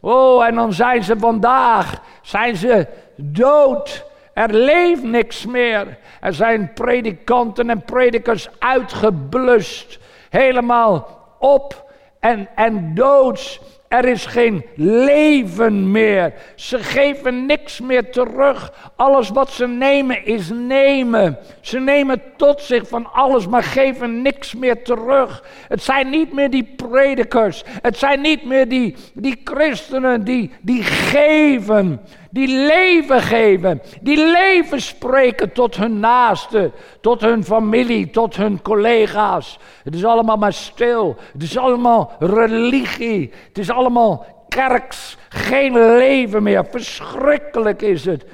Oh, 0.00 0.46
en 0.46 0.54
dan 0.54 0.72
zijn 0.72 1.02
ze 1.02 1.18
vandaag, 1.18 2.00
zijn 2.22 2.56
ze 2.56 2.86
dood. 3.16 4.04
Er 4.34 4.54
leeft 4.54 5.02
niks 5.02 5.46
meer. 5.46 5.98
Er 6.20 6.34
zijn 6.34 6.72
predikanten 6.72 7.70
en 7.70 7.82
predikers 7.82 8.48
uitgeblust. 8.58 9.98
Helemaal 10.30 11.08
op 11.38 11.90
en, 12.20 12.48
en 12.54 12.94
doods. 12.94 13.60
Er 13.88 14.04
is 14.04 14.26
geen 14.26 14.64
leven 14.74 15.90
meer. 15.90 16.32
Ze 16.54 16.78
geven 16.78 17.46
niks 17.46 17.80
meer 17.80 18.10
terug. 18.10 18.72
Alles 18.96 19.28
wat 19.28 19.50
ze 19.50 19.66
nemen 19.66 20.24
is 20.24 20.50
nemen. 20.50 21.38
Ze 21.60 21.78
nemen 21.78 22.22
tot 22.36 22.60
zich 22.60 22.88
van 22.88 23.12
alles, 23.12 23.46
maar 23.46 23.62
geven 23.62 24.22
niks 24.22 24.54
meer 24.54 24.82
terug. 24.82 25.44
Het 25.68 25.82
zijn 25.82 26.10
niet 26.10 26.32
meer 26.32 26.50
die 26.50 26.74
predikers. 26.76 27.64
Het 27.82 27.98
zijn 27.98 28.20
niet 28.20 28.44
meer 28.44 28.68
die, 28.68 28.96
die 29.14 29.40
christenen 29.44 30.24
die, 30.24 30.50
die 30.60 30.82
geven. 30.82 32.00
Die 32.30 32.48
leven 32.48 33.20
geven. 33.20 33.82
Die 34.00 34.16
leven 34.16 34.80
spreken 34.80 35.52
tot 35.52 35.76
hun 35.76 36.00
naasten. 36.00 36.72
Tot 37.00 37.20
hun 37.20 37.44
familie. 37.44 38.10
Tot 38.10 38.36
hun 38.36 38.62
collega's. 38.62 39.58
Het 39.84 39.94
is 39.94 40.04
allemaal 40.04 40.36
maar 40.36 40.52
stil. 40.52 41.16
Het 41.32 41.42
is 41.42 41.56
allemaal 41.56 42.12
religie. 42.18 43.32
Het 43.48 43.58
is 43.58 43.70
allemaal 43.70 44.44
kerks. 44.48 45.16
Geen 45.28 45.72
leven 45.96 46.42
meer. 46.42 46.66
Verschrikkelijk 46.70 47.82
is 47.82 48.04
het. 48.04 48.24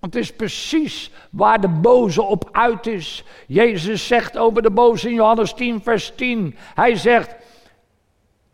Het 0.00 0.14
is 0.14 0.32
precies 0.32 1.10
waar 1.30 1.60
de 1.60 1.68
boze 1.68 2.22
op 2.22 2.48
uit 2.52 2.86
is. 2.86 3.24
Jezus 3.46 4.06
zegt 4.06 4.38
over 4.38 4.62
de 4.62 4.70
boze 4.70 5.08
in 5.08 5.14
Johannes 5.14 5.52
10, 5.52 5.80
vers 5.82 6.12
10. 6.16 6.56
Hij 6.74 6.96
zegt: 6.96 7.34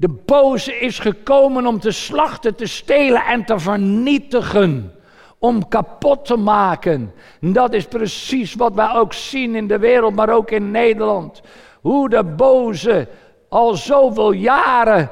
De 0.01 0.09
boze 0.09 0.79
is 0.79 0.99
gekomen 0.99 1.67
om 1.67 1.81
te 1.81 1.91
slachten, 1.91 2.55
te 2.55 2.67
stelen 2.67 3.25
en 3.25 3.45
te 3.45 3.59
vernietigen. 3.59 4.95
Om 5.39 5.69
kapot 5.69 6.25
te 6.25 6.37
maken. 6.37 7.13
Dat 7.41 7.73
is 7.73 7.85
precies 7.85 8.55
wat 8.55 8.75
wij 8.75 8.95
ook 8.95 9.13
zien 9.13 9.55
in 9.55 9.67
de 9.67 9.79
wereld, 9.79 10.15
maar 10.15 10.29
ook 10.29 10.51
in 10.51 10.71
Nederland. 10.71 11.41
Hoe 11.81 12.09
de 12.09 12.25
boze 12.25 13.09
al 13.49 13.75
zoveel 13.75 14.33
jaren 14.33 15.11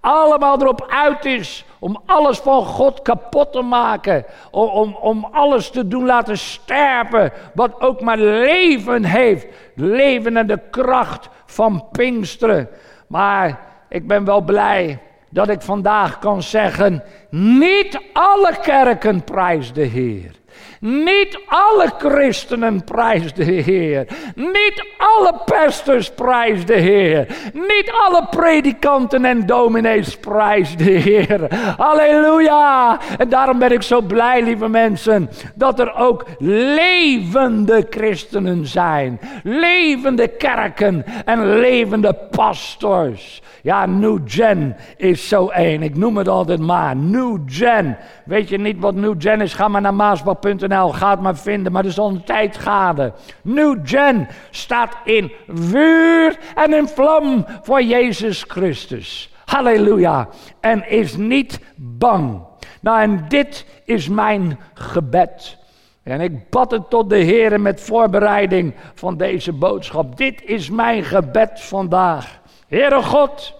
allemaal 0.00 0.60
erop 0.60 0.86
uit 0.88 1.24
is 1.24 1.64
om 1.78 2.02
alles 2.06 2.38
van 2.38 2.64
God 2.64 3.02
kapot 3.02 3.52
te 3.52 3.62
maken. 3.62 4.24
Om, 4.50 4.68
om, 4.68 4.94
om 4.94 5.28
alles 5.32 5.70
te 5.70 5.88
doen 5.88 6.04
laten 6.04 6.38
sterven 6.38 7.32
wat 7.54 7.80
ook 7.80 8.00
maar 8.00 8.18
leven 8.18 9.04
heeft. 9.04 9.46
Leven 9.74 10.36
en 10.36 10.46
de 10.46 10.60
kracht 10.70 11.28
van 11.46 11.84
Pinksteren. 11.92 12.68
Maar 13.06 13.68
ik 13.90 14.06
ben 14.06 14.24
wel 14.24 14.40
blij 14.40 14.98
dat 15.30 15.48
ik 15.48 15.60
vandaag 15.60 16.18
kan 16.18 16.42
zeggen, 16.42 17.02
niet 17.30 18.00
alle 18.12 18.56
kerken 18.62 19.24
prijs 19.24 19.72
de 19.72 19.82
Heer. 19.82 20.39
Niet 20.80 21.38
alle 21.46 21.92
christenen 21.98 22.84
prijs 22.84 23.32
de 23.32 23.44
Heer. 23.44 24.06
Niet 24.34 24.84
alle 24.96 25.34
pastors 25.44 26.10
prijs 26.10 26.66
de 26.66 26.74
Heer. 26.74 27.26
Niet 27.52 27.92
alle 28.06 28.26
predikanten 28.30 29.24
en 29.24 29.46
dominees 29.46 30.16
prijs 30.16 30.76
de 30.76 30.90
Heer. 30.90 31.54
Halleluja. 31.76 32.98
En 33.18 33.28
daarom 33.28 33.58
ben 33.58 33.72
ik 33.72 33.82
zo 33.82 34.00
blij, 34.00 34.42
lieve 34.42 34.68
mensen, 34.68 35.30
dat 35.54 35.80
er 35.80 35.94
ook 35.94 36.26
levende 36.38 37.86
christenen 37.90 38.66
zijn. 38.66 39.20
Levende 39.42 40.28
kerken 40.28 41.04
en 41.24 41.58
levende 41.58 42.14
pastors. 42.30 43.42
Ja, 43.62 43.86
New 43.86 44.18
Gen 44.24 44.76
is 44.96 45.28
zo 45.28 45.48
één. 45.48 45.82
Ik 45.82 45.96
noem 45.96 46.16
het 46.16 46.28
altijd 46.28 46.60
maar. 46.60 46.96
New 46.96 47.38
Gen. 47.46 47.96
Weet 48.24 48.48
je 48.48 48.58
niet 48.58 48.80
wat 48.80 48.94
New 48.94 49.14
Gen 49.18 49.40
is? 49.40 49.54
Ga 49.54 49.68
maar 49.68 49.80
naar 49.80 49.94
maasbal.nl. 49.94 50.68
Ga 50.70 51.10
het 51.10 51.20
maar 51.20 51.36
vinden. 51.36 51.72
Maar 51.72 51.82
dat 51.82 51.90
is 51.90 51.98
al 51.98 52.08
een 52.08 52.24
tijd 52.24 52.56
gade. 52.56 53.12
New 53.42 53.78
Gen 53.82 54.28
staat 54.50 54.96
in 55.04 55.32
vuur 55.48 56.38
en 56.54 56.74
in 56.74 56.88
vlam 56.88 57.46
voor 57.62 57.82
Jezus 57.82 58.44
Christus. 58.48 59.34
Halleluja. 59.44 60.28
En 60.60 60.88
is 60.88 61.16
niet 61.16 61.60
bang. 61.76 62.42
Nou, 62.80 63.00
en 63.00 63.24
dit 63.28 63.66
is 63.84 64.08
mijn 64.08 64.58
gebed. 64.74 65.58
En 66.02 66.20
ik 66.20 66.50
bad 66.50 66.70
het 66.70 66.90
tot 66.90 67.10
de 67.10 67.16
Heer 67.16 67.60
met 67.60 67.80
voorbereiding 67.80 68.74
van 68.94 69.16
deze 69.16 69.52
boodschap. 69.52 70.16
Dit 70.16 70.42
is 70.44 70.70
mijn 70.70 71.04
gebed 71.04 71.60
vandaag. 71.60 72.40
Heere 72.68 73.02
God, 73.02 73.54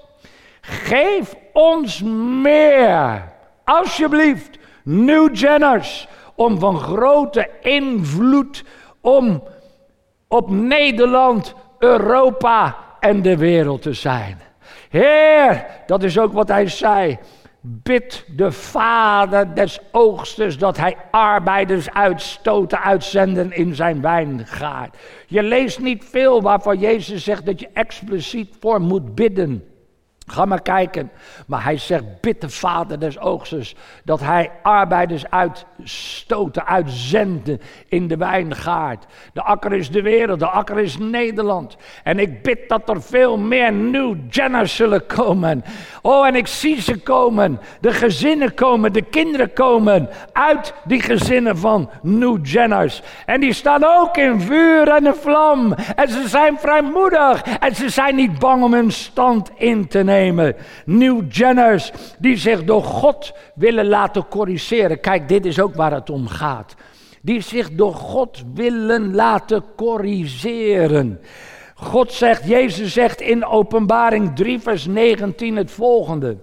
geef 0.60 1.34
ons 1.52 2.02
meer, 2.42 3.24
alsjeblieft, 3.64 4.58
New 4.84 5.36
Jenners, 5.36 6.08
om 6.40 6.58
van 6.58 6.78
grote 6.78 7.48
invloed 7.60 8.64
om 9.00 9.42
op 10.28 10.50
Nederland, 10.50 11.54
Europa 11.78 12.76
en 13.00 13.22
de 13.22 13.36
wereld 13.36 13.82
te 13.82 13.92
zijn. 13.92 14.38
Heer, 14.88 15.66
dat 15.86 16.02
is 16.02 16.18
ook 16.18 16.32
wat 16.32 16.48
hij 16.48 16.68
zei. 16.68 17.18
Bid 17.60 18.24
de 18.36 18.52
Vader 18.52 19.54
des 19.54 19.80
oogstes 19.92 20.58
dat 20.58 20.76
hij 20.76 20.96
arbeiders 21.10 21.90
uitstoten, 21.90 22.82
uitzenden 22.82 23.52
in 23.52 23.74
zijn 23.74 24.00
wijngaard. 24.00 24.96
Je 25.26 25.42
leest 25.42 25.80
niet 25.80 26.04
veel 26.04 26.42
waarvan 26.42 26.78
Jezus 26.78 27.24
zegt 27.24 27.46
dat 27.46 27.60
je 27.60 27.68
expliciet 27.72 28.56
voor 28.60 28.80
moet 28.80 29.14
bidden. 29.14 29.69
Ga 30.30 30.44
maar 30.44 30.62
kijken. 30.62 31.10
Maar 31.46 31.64
hij 31.64 31.76
zegt, 31.76 32.04
bid 32.20 32.40
de 32.40 32.48
vader 32.48 32.98
des 32.98 33.18
oogsters 33.18 33.74
dat 34.04 34.20
hij 34.20 34.50
arbeiders 34.62 35.30
uitstoten, 35.30 36.66
uitzenden 36.66 37.60
in 37.88 38.08
de 38.08 38.16
wijngaard. 38.16 39.06
De 39.32 39.42
akker 39.42 39.72
is 39.72 39.90
de 39.90 40.02
wereld, 40.02 40.38
de 40.38 40.46
akker 40.46 40.78
is 40.78 40.98
Nederland. 40.98 41.76
En 42.04 42.18
ik 42.18 42.42
bid 42.42 42.68
dat 42.68 42.88
er 42.88 43.02
veel 43.02 43.38
meer 43.38 43.72
New 43.72 44.16
Jenners 44.28 44.76
zullen 44.76 45.06
komen. 45.06 45.64
Oh, 46.02 46.26
en 46.26 46.34
ik 46.34 46.46
zie 46.46 46.80
ze 46.80 47.00
komen. 47.00 47.60
De 47.80 47.92
gezinnen 47.92 48.54
komen, 48.54 48.92
de 48.92 49.02
kinderen 49.02 49.52
komen 49.52 50.08
uit 50.32 50.74
die 50.84 51.02
gezinnen 51.02 51.58
van 51.58 51.90
New 52.02 52.46
Jenners. 52.46 53.02
En 53.26 53.40
die 53.40 53.52
staan 53.52 53.84
ook 53.84 54.16
in 54.16 54.40
vuur 54.40 54.88
en 54.88 55.06
in 55.06 55.14
vlam. 55.14 55.72
En 55.72 56.08
ze 56.08 56.28
zijn 56.28 56.58
vrijmoedig. 56.58 57.42
En 57.42 57.74
ze 57.74 57.88
zijn 57.88 58.14
niet 58.14 58.38
bang 58.38 58.62
om 58.62 58.74
hun 58.74 58.92
stand 58.92 59.50
in 59.56 59.88
te 59.88 59.98
nemen 59.98 60.18
nemen. 60.20 60.56
New 60.84 61.32
Jenners 61.32 61.92
die 62.18 62.36
zich 62.36 62.64
door 62.64 62.82
God 62.82 63.32
willen 63.54 63.88
laten 63.88 64.28
corrigeren. 64.28 65.00
Kijk, 65.00 65.28
dit 65.28 65.46
is 65.46 65.60
ook 65.60 65.74
waar 65.74 65.92
het 65.92 66.10
om 66.10 66.26
gaat. 66.26 66.74
Die 67.22 67.40
zich 67.40 67.70
door 67.70 67.94
God 67.94 68.42
willen 68.54 69.14
laten 69.14 69.64
corrigeren. 69.76 71.20
God 71.74 72.12
zegt, 72.12 72.48
Jezus 72.48 72.92
zegt 72.92 73.20
in 73.20 73.44
Openbaring 73.44 74.36
3, 74.36 74.60
vers 74.60 74.86
19 74.86 75.56
het 75.56 75.70
volgende. 75.70 76.36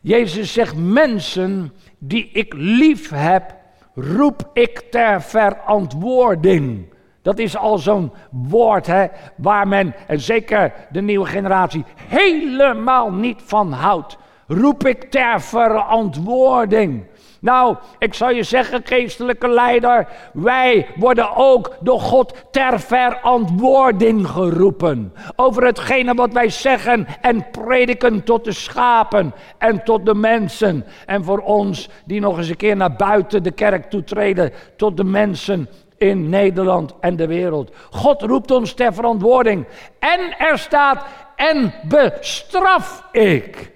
Jezus 0.00 0.52
zegt, 0.52 0.76
mensen 0.76 1.72
die 1.98 2.30
ik 2.32 2.54
lief 2.56 3.10
heb, 3.14 3.54
roep 3.94 4.50
ik 4.52 4.82
ter 4.90 5.22
verantwoording. 5.22 6.86
Dat 7.28 7.38
is 7.38 7.56
al 7.56 7.78
zo'n 7.78 8.12
woord 8.30 8.86
hè, 8.86 9.06
waar 9.36 9.68
men, 9.68 9.94
en 10.06 10.20
zeker 10.20 10.72
de 10.90 11.02
nieuwe 11.02 11.26
generatie, 11.26 11.84
helemaal 12.06 13.12
niet 13.12 13.42
van 13.44 13.72
houdt. 13.72 14.16
Roep 14.46 14.86
ik 14.86 15.10
ter 15.10 15.40
verantwoording. 15.40 17.04
Nou, 17.40 17.76
ik 17.98 18.14
zou 18.14 18.34
je 18.34 18.42
zeggen, 18.42 18.80
geestelijke 18.84 19.48
leider, 19.48 20.08
wij 20.32 20.86
worden 20.96 21.36
ook 21.36 21.76
door 21.80 22.00
God 22.00 22.34
ter 22.50 22.80
verantwoording 22.80 24.28
geroepen. 24.28 25.12
Over 25.36 25.64
hetgene 25.64 26.14
wat 26.14 26.32
wij 26.32 26.48
zeggen 26.48 27.06
en 27.20 27.50
prediken 27.50 28.24
tot 28.24 28.44
de 28.44 28.52
schapen 28.52 29.34
en 29.58 29.84
tot 29.84 30.06
de 30.06 30.14
mensen. 30.14 30.84
En 31.06 31.24
voor 31.24 31.38
ons 31.38 31.88
die 32.04 32.20
nog 32.20 32.36
eens 32.36 32.48
een 32.48 32.56
keer 32.56 32.76
naar 32.76 32.96
buiten 32.96 33.42
de 33.42 33.50
kerk 33.50 33.90
toetreden, 33.90 34.52
tot 34.76 34.96
de 34.96 35.04
mensen 35.04 35.68
in 35.98 36.28
Nederland 36.28 36.94
en 37.00 37.16
de 37.16 37.26
wereld. 37.26 37.70
God 37.90 38.22
roept 38.22 38.50
ons 38.50 38.72
ter 38.72 38.94
verantwoording. 38.94 39.66
En 39.98 40.38
er 40.38 40.58
staat, 40.58 41.04
en 41.36 41.74
bestraf 41.82 43.04
ik. 43.12 43.72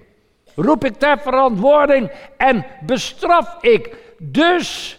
Roep 0.54 0.84
ik 0.84 0.98
ter 0.98 1.18
verantwoording 1.18 2.10
en 2.36 2.66
bestraf 2.80 3.56
ik. 3.60 3.96
Dus 4.18 4.98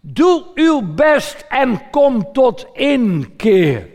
doe 0.00 0.44
uw 0.54 0.94
best 0.94 1.44
en 1.48 1.90
kom 1.90 2.32
tot 2.32 2.66
inkeer. 2.72 3.88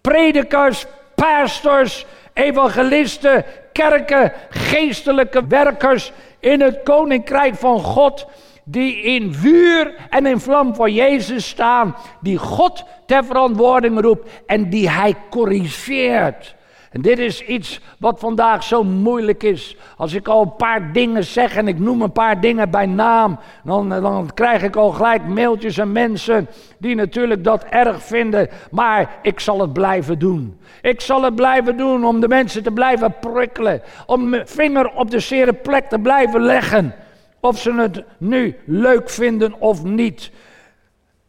Predikers, 0.00 0.86
pastors, 1.14 2.06
evangelisten, 2.32 3.44
kerken, 3.72 4.32
geestelijke 4.48 5.46
werkers 5.46 6.12
in 6.40 6.60
het 6.60 6.80
koninkrijk 6.82 7.54
van 7.54 7.80
God 7.80 8.26
die 8.64 9.02
in 9.02 9.34
vuur 9.34 9.94
en 10.10 10.26
in 10.26 10.40
vlam 10.40 10.74
voor 10.74 10.90
Jezus 10.90 11.48
staan, 11.48 11.96
die 12.20 12.38
God 12.38 12.84
ter 13.06 13.24
verantwoording 13.24 14.00
roept 14.00 14.30
en 14.46 14.70
die 14.70 14.90
hij 14.90 15.14
corrigeert. 15.30 16.54
En 16.92 17.02
dit 17.02 17.18
is 17.18 17.44
iets 17.44 17.80
wat 17.98 18.20
vandaag 18.20 18.62
zo 18.62 18.84
moeilijk 18.84 19.42
is. 19.42 19.76
Als 19.96 20.14
ik 20.14 20.28
al 20.28 20.42
een 20.42 20.56
paar 20.56 20.92
dingen 20.92 21.24
zeg 21.24 21.56
en 21.56 21.68
ik 21.68 21.78
noem 21.78 22.02
een 22.02 22.12
paar 22.12 22.40
dingen 22.40 22.70
bij 22.70 22.86
naam, 22.86 23.38
dan, 23.64 23.88
dan 23.88 24.30
krijg 24.34 24.62
ik 24.62 24.76
al 24.76 24.90
gelijk 24.90 25.26
mailtjes 25.26 25.78
en 25.78 25.92
mensen 25.92 26.48
die 26.78 26.94
natuurlijk 26.94 27.44
dat 27.44 27.64
erg 27.64 28.02
vinden. 28.02 28.48
Maar 28.70 29.18
ik 29.22 29.40
zal 29.40 29.60
het 29.60 29.72
blijven 29.72 30.18
doen. 30.18 30.58
Ik 30.82 31.00
zal 31.00 31.22
het 31.22 31.34
blijven 31.34 31.76
doen 31.76 32.04
om 32.04 32.20
de 32.20 32.28
mensen 32.28 32.62
te 32.62 32.72
blijven 32.72 33.14
prikkelen. 33.20 33.82
Om 34.06 34.28
mijn 34.28 34.48
vinger 34.48 34.90
op 34.90 35.10
de 35.10 35.20
zere 35.20 35.52
plek 35.52 35.88
te 35.88 35.98
blijven 35.98 36.40
leggen. 36.40 36.94
Of 37.42 37.58
ze 37.58 37.72
het 37.72 38.04
nu 38.18 38.56
leuk 38.64 39.10
vinden 39.10 39.60
of 39.60 39.84
niet. 39.84 40.30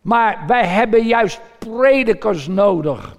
Maar 0.02 0.44
wij 0.48 0.66
hebben 0.66 1.06
juist 1.06 1.42
predikers 1.58 2.48
nodig. 2.48 3.18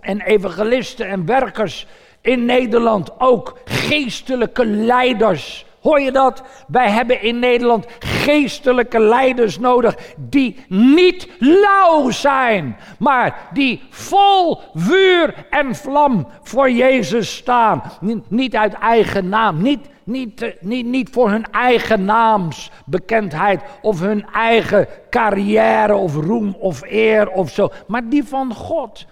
En 0.00 0.20
evangelisten 0.20 1.06
en 1.06 1.26
werkers 1.26 1.86
in 2.20 2.44
Nederland 2.44 3.20
ook. 3.20 3.58
Geestelijke 3.64 4.66
leiders. 4.66 5.66
Hoor 5.80 6.00
je 6.00 6.12
dat? 6.12 6.42
Wij 6.66 6.90
hebben 6.90 7.22
in 7.22 7.38
Nederland 7.38 7.86
geestelijke 7.98 9.00
leiders 9.00 9.58
nodig 9.58 9.96
die 10.16 10.64
niet 10.68 11.28
lauw 11.38 12.10
zijn, 12.10 12.76
maar 12.98 13.48
die 13.52 13.82
vol 13.90 14.60
vuur 14.74 15.46
en 15.50 15.74
vlam 15.74 16.28
voor 16.42 16.70
Jezus 16.70 17.36
staan. 17.36 17.82
Niet 18.28 18.56
uit 18.56 18.72
eigen 18.72 19.28
naam, 19.28 19.62
niet 19.62 19.88
niet, 20.04 20.42
eh, 20.42 20.50
niet, 20.60 20.86
niet 20.86 21.10
voor 21.10 21.30
hun 21.30 21.46
eigen 21.50 22.04
naamsbekendheid 22.04 23.62
of 23.82 24.00
hun 24.00 24.26
eigen 24.32 24.88
carrière 25.10 25.94
of 25.94 26.14
roem 26.14 26.56
of 26.58 26.82
eer 26.82 27.30
of 27.30 27.50
zo, 27.50 27.70
maar 27.86 28.08
die 28.08 28.24
van 28.24 28.54
God. 28.54 29.06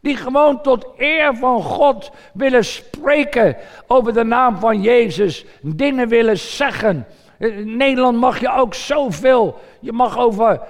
Die 0.00 0.16
gewoon 0.16 0.62
tot 0.62 0.86
eer 0.96 1.36
van 1.36 1.62
God 1.62 2.10
willen 2.32 2.64
spreken 2.64 3.56
over 3.86 4.12
de 4.14 4.24
naam 4.24 4.56
van 4.56 4.82
Jezus, 4.82 5.44
dingen 5.60 6.08
willen 6.08 6.38
zeggen. 6.38 7.06
In 7.38 7.76
Nederland 7.76 8.18
mag 8.18 8.40
je 8.40 8.52
ook 8.52 8.74
zoveel 8.74 9.58
je 9.80 9.92
mag 9.92 10.18
over, 10.18 10.60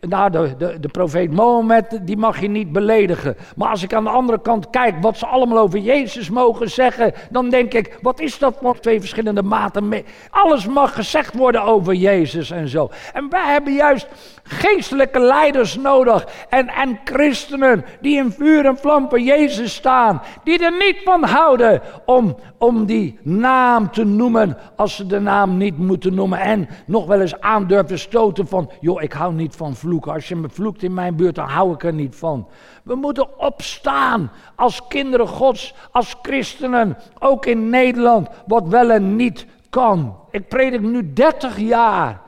nou 0.00 0.30
de, 0.30 0.54
de, 0.58 0.80
de 0.80 0.88
profeet 0.88 1.32
Mohammed, 1.32 2.00
die 2.02 2.16
mag 2.16 2.40
je 2.40 2.48
niet 2.48 2.72
beledigen. 2.72 3.36
Maar 3.56 3.68
als 3.68 3.82
ik 3.82 3.94
aan 3.94 4.04
de 4.04 4.10
andere 4.10 4.40
kant 4.40 4.70
kijk 4.70 4.94
wat 5.00 5.18
ze 5.18 5.26
allemaal 5.26 5.58
over 5.58 5.78
Jezus 5.78 6.30
mogen 6.30 6.70
zeggen, 6.70 7.12
dan 7.30 7.48
denk 7.48 7.74
ik, 7.74 7.98
wat 8.02 8.20
is 8.20 8.38
dat 8.38 8.56
voor 8.60 8.80
twee 8.80 9.00
verschillende 9.00 9.42
maten? 9.42 10.04
Alles 10.30 10.66
mag 10.66 10.94
gezegd 10.94 11.34
worden 11.34 11.62
over 11.62 11.94
Jezus 11.94 12.50
en 12.50 12.68
zo. 12.68 12.90
En 13.12 13.30
wij 13.30 13.46
hebben 13.46 13.72
juist 13.72 14.06
geestelijke 14.42 15.20
leiders 15.20 15.76
nodig 15.76 16.26
en, 16.48 16.68
en 16.68 16.98
christenen 17.04 17.84
die 18.00 18.16
in 18.16 18.32
vuur 18.32 18.66
en 18.66 18.76
vlam 18.76 19.16
Jezus 19.18 19.74
staan, 19.74 20.22
die 20.44 20.64
er 20.64 20.72
niet 20.72 21.00
van 21.04 21.24
houden 21.24 21.80
om, 22.04 22.36
om 22.58 22.86
die 22.86 23.18
naam 23.22 23.90
te 23.90 24.04
noemen 24.04 24.56
als 24.76 24.96
ze 24.96 25.06
de 25.06 25.20
naam 25.20 25.56
niet 25.56 25.78
moeten 25.78 25.96
te 26.00 26.10
noemen 26.10 26.40
en 26.40 26.68
nog 26.86 27.06
wel 27.06 27.20
eens 27.20 27.40
aan 27.40 27.66
durven 27.66 27.98
stoten 27.98 28.47
van, 28.48 28.70
joh, 28.80 29.02
ik 29.02 29.12
hou 29.12 29.34
niet 29.34 29.56
van 29.56 29.74
vloeken. 29.74 30.12
Als 30.12 30.28
je 30.28 30.36
me 30.36 30.48
vloekt 30.48 30.82
in 30.82 30.94
mijn 30.94 31.16
buurt, 31.16 31.34
dan 31.34 31.48
hou 31.48 31.74
ik 31.74 31.84
er 31.84 31.92
niet 31.92 32.16
van. 32.16 32.48
We 32.82 32.94
moeten 32.94 33.38
opstaan 33.38 34.30
als 34.54 34.86
kinderen 34.88 35.28
Gods, 35.28 35.74
als 35.90 36.16
christenen, 36.22 36.96
ook 37.18 37.46
in 37.46 37.70
Nederland, 37.70 38.28
wat 38.46 38.68
wel 38.68 38.90
en 38.90 39.16
niet 39.16 39.46
kan. 39.70 40.16
Ik 40.30 40.48
predik 40.48 40.80
nu 40.80 41.12
30 41.12 41.58
jaar. 41.58 42.20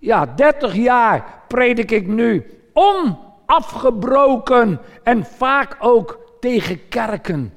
Ja, 0.00 0.26
30 0.26 0.74
jaar 0.74 1.42
predik 1.48 1.90
ik 1.90 2.06
nu. 2.06 2.46
Onafgebroken 2.72 4.80
en 5.02 5.24
vaak 5.24 5.76
ook 5.80 6.18
tegen 6.40 6.88
kerken. 6.88 7.52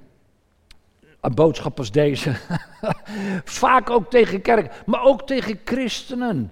Een 1.22 1.36
boodschap 1.36 1.78
als 1.78 1.92
deze. 1.92 2.36
Vaak 3.62 3.90
ook 3.90 4.10
tegen 4.10 4.42
kerk, 4.42 4.82
maar 4.86 5.04
ook 5.04 5.28
tegen 5.28 5.60
christenen. 5.66 6.52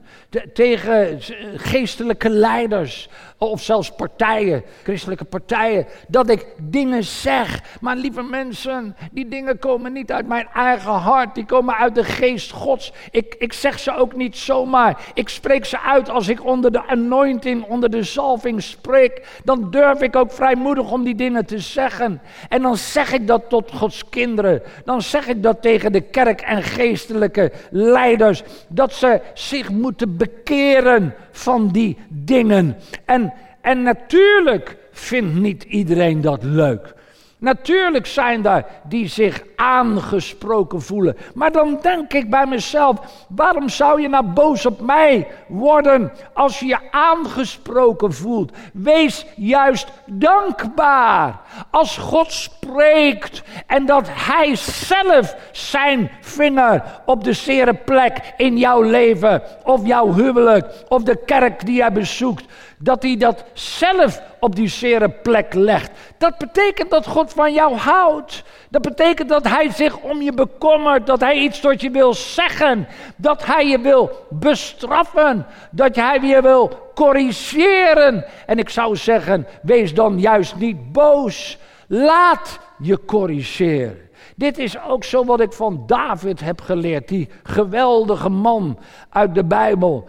Tegen 0.53 1.19
geestelijke 1.55 2.29
leiders. 2.29 3.09
Of 3.37 3.61
zelfs 3.61 3.91
partijen, 3.91 4.63
christelijke 4.83 5.23
partijen. 5.23 5.85
Dat 6.07 6.29
ik 6.29 6.45
dingen 6.61 7.03
zeg. 7.03 7.61
Maar 7.81 7.95
lieve 7.95 8.21
mensen, 8.21 8.95
die 9.11 9.27
dingen 9.27 9.59
komen 9.59 9.93
niet 9.93 10.11
uit 10.11 10.27
mijn 10.27 10.47
eigen 10.53 10.91
hart. 10.91 11.35
Die 11.35 11.45
komen 11.45 11.75
uit 11.75 11.95
de 11.95 12.03
geest 12.03 12.51
Gods. 12.51 12.93
Ik, 13.11 13.35
ik 13.37 13.53
zeg 13.53 13.79
ze 13.79 13.95
ook 13.95 14.15
niet 14.15 14.37
zomaar. 14.37 15.01
Ik 15.13 15.29
spreek 15.29 15.65
ze 15.65 15.79
uit 15.79 16.09
als 16.09 16.27
ik 16.27 16.45
onder 16.45 16.71
de 16.71 16.87
anointing, 16.87 17.63
onder 17.63 17.91
de 17.91 18.03
zalving 18.03 18.63
spreek. 18.63 19.27
Dan 19.43 19.71
durf 19.71 20.01
ik 20.01 20.15
ook 20.15 20.31
vrijmoedig 20.31 20.91
om 20.91 21.03
die 21.03 21.15
dingen 21.15 21.45
te 21.45 21.59
zeggen. 21.59 22.21
En 22.49 22.61
dan 22.61 22.77
zeg 22.77 23.13
ik 23.13 23.27
dat 23.27 23.49
tot 23.49 23.71
Gods 23.71 24.09
kinderen. 24.09 24.61
Dan 24.85 25.01
zeg 25.01 25.27
ik 25.27 25.43
dat 25.43 25.61
tegen 25.61 25.91
de 25.91 26.01
kerk 26.01 26.41
en 26.41 26.63
geestelijke 26.63 27.51
leiders. 27.69 28.43
Dat 28.67 28.93
ze 28.93 29.21
zich 29.33 29.69
moeten 29.69 30.17
bekeren 30.19 31.13
van 31.32 31.67
die 31.67 31.97
dingen. 32.10 32.77
En, 33.05 33.34
en 33.62 33.82
natuurlijk 33.82 34.77
vindt 34.91 35.34
niet 35.36 35.63
iedereen 35.63 36.21
dat 36.21 36.43
leuk. 36.43 36.93
Natuurlijk 37.38 38.05
zijn 38.05 38.45
er 38.45 38.65
die 38.88 39.08
zich 39.08 39.43
aangesproken 39.60 40.82
voelen. 40.82 41.17
Maar 41.34 41.52
dan 41.52 41.80
denk 41.82 42.13
ik 42.13 42.30
bij 42.30 42.45
mezelf: 42.45 42.98
waarom 43.28 43.69
zou 43.69 44.02
je 44.02 44.10
nou 44.10 44.26
boos 44.26 44.65
op 44.65 44.82
mij 44.82 45.28
worden 45.48 46.12
als 46.34 46.60
je 46.60 46.65
je 46.65 46.91
aangesproken 46.91 48.13
voelt? 48.13 48.52
Wees 48.74 49.26
juist 49.36 49.91
dankbaar 50.06 51.39
als 51.72 51.98
God 51.98 52.32
spreekt 52.32 53.43
en 53.67 53.86
dat 53.86 54.08
Hij 54.12 54.56
zelf 54.56 55.36
zijn 55.52 56.12
vinger 56.22 56.84
op 57.06 57.24
de 57.24 57.34
zere 57.34 57.74
plek 57.74 58.34
in 58.38 58.58
jouw 58.58 58.82
leven, 58.82 59.41
of 59.63 59.86
jouw 59.86 60.13
huwelijk, 60.13 60.74
of 60.88 61.04
de 61.04 61.24
kerk 61.26 61.65
die 61.65 61.76
jij 61.76 61.91
bezoekt 61.91 62.45
dat 62.80 63.04
hij 63.04 63.17
dat 63.17 63.43
zelf 63.54 64.22
op 64.39 64.56
die 64.56 64.67
zere 64.67 65.10
plek 65.10 65.54
legt. 65.54 65.91
Dat 66.17 66.38
betekent 66.38 66.89
dat 66.89 67.08
God 67.08 67.34
van 67.34 67.54
jou 67.54 67.76
houdt. 67.76 68.43
Dat 68.69 68.82
betekent 68.82 69.30
dat 69.30 69.48
hij 69.49 69.69
zich 69.69 69.97
om 69.97 70.21
je 70.21 70.33
bekommert, 70.33 71.07
dat 71.07 71.19
hij 71.19 71.35
iets 71.35 71.59
tot 71.59 71.81
je 71.81 71.89
wil 71.89 72.13
zeggen, 72.13 72.88
dat 73.15 73.45
hij 73.45 73.67
je 73.67 73.79
wil 73.79 74.25
bestraffen, 74.29 75.45
dat 75.71 75.95
hij 75.95 76.19
je 76.21 76.41
wil 76.41 76.91
corrigeren. 76.95 78.25
En 78.45 78.57
ik 78.57 78.69
zou 78.69 78.95
zeggen, 78.95 79.47
wees 79.62 79.93
dan 79.93 80.19
juist 80.19 80.55
niet 80.55 80.91
boos. 80.91 81.57
Laat 81.88 82.59
je 82.79 83.05
corrigeren. 83.05 84.09
Dit 84.35 84.57
is 84.57 84.81
ook 84.83 85.03
zo 85.03 85.25
wat 85.25 85.39
ik 85.39 85.53
van 85.53 85.83
David 85.85 86.39
heb 86.39 86.62
geleerd, 86.62 87.07
die 87.07 87.29
geweldige 87.43 88.29
man 88.29 88.79
uit 89.09 89.35
de 89.35 89.43
Bijbel. 89.43 90.07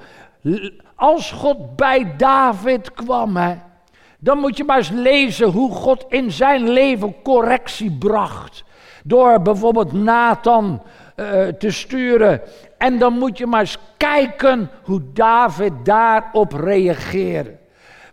Als 0.94 1.32
God 1.32 1.76
bij 1.76 2.14
David 2.16 2.92
kwam, 2.92 3.36
hè, 3.36 3.54
dan 4.18 4.38
moet 4.38 4.56
je 4.56 4.64
maar 4.64 4.76
eens 4.76 4.90
lezen 4.90 5.48
hoe 5.48 5.72
God 5.72 6.04
in 6.08 6.30
zijn 6.30 6.68
leven 6.68 7.22
correctie 7.22 7.96
bracht. 7.98 8.64
Door 9.04 9.42
bijvoorbeeld 9.42 9.92
Nathan 9.92 10.82
uh, 11.16 11.46
te 11.46 11.70
sturen. 11.70 12.40
En 12.78 12.98
dan 12.98 13.18
moet 13.18 13.38
je 13.38 13.46
maar 13.46 13.60
eens 13.60 13.78
kijken 13.96 14.70
hoe 14.82 15.02
David 15.12 15.72
daarop 15.84 16.52
reageerde. 16.52 17.58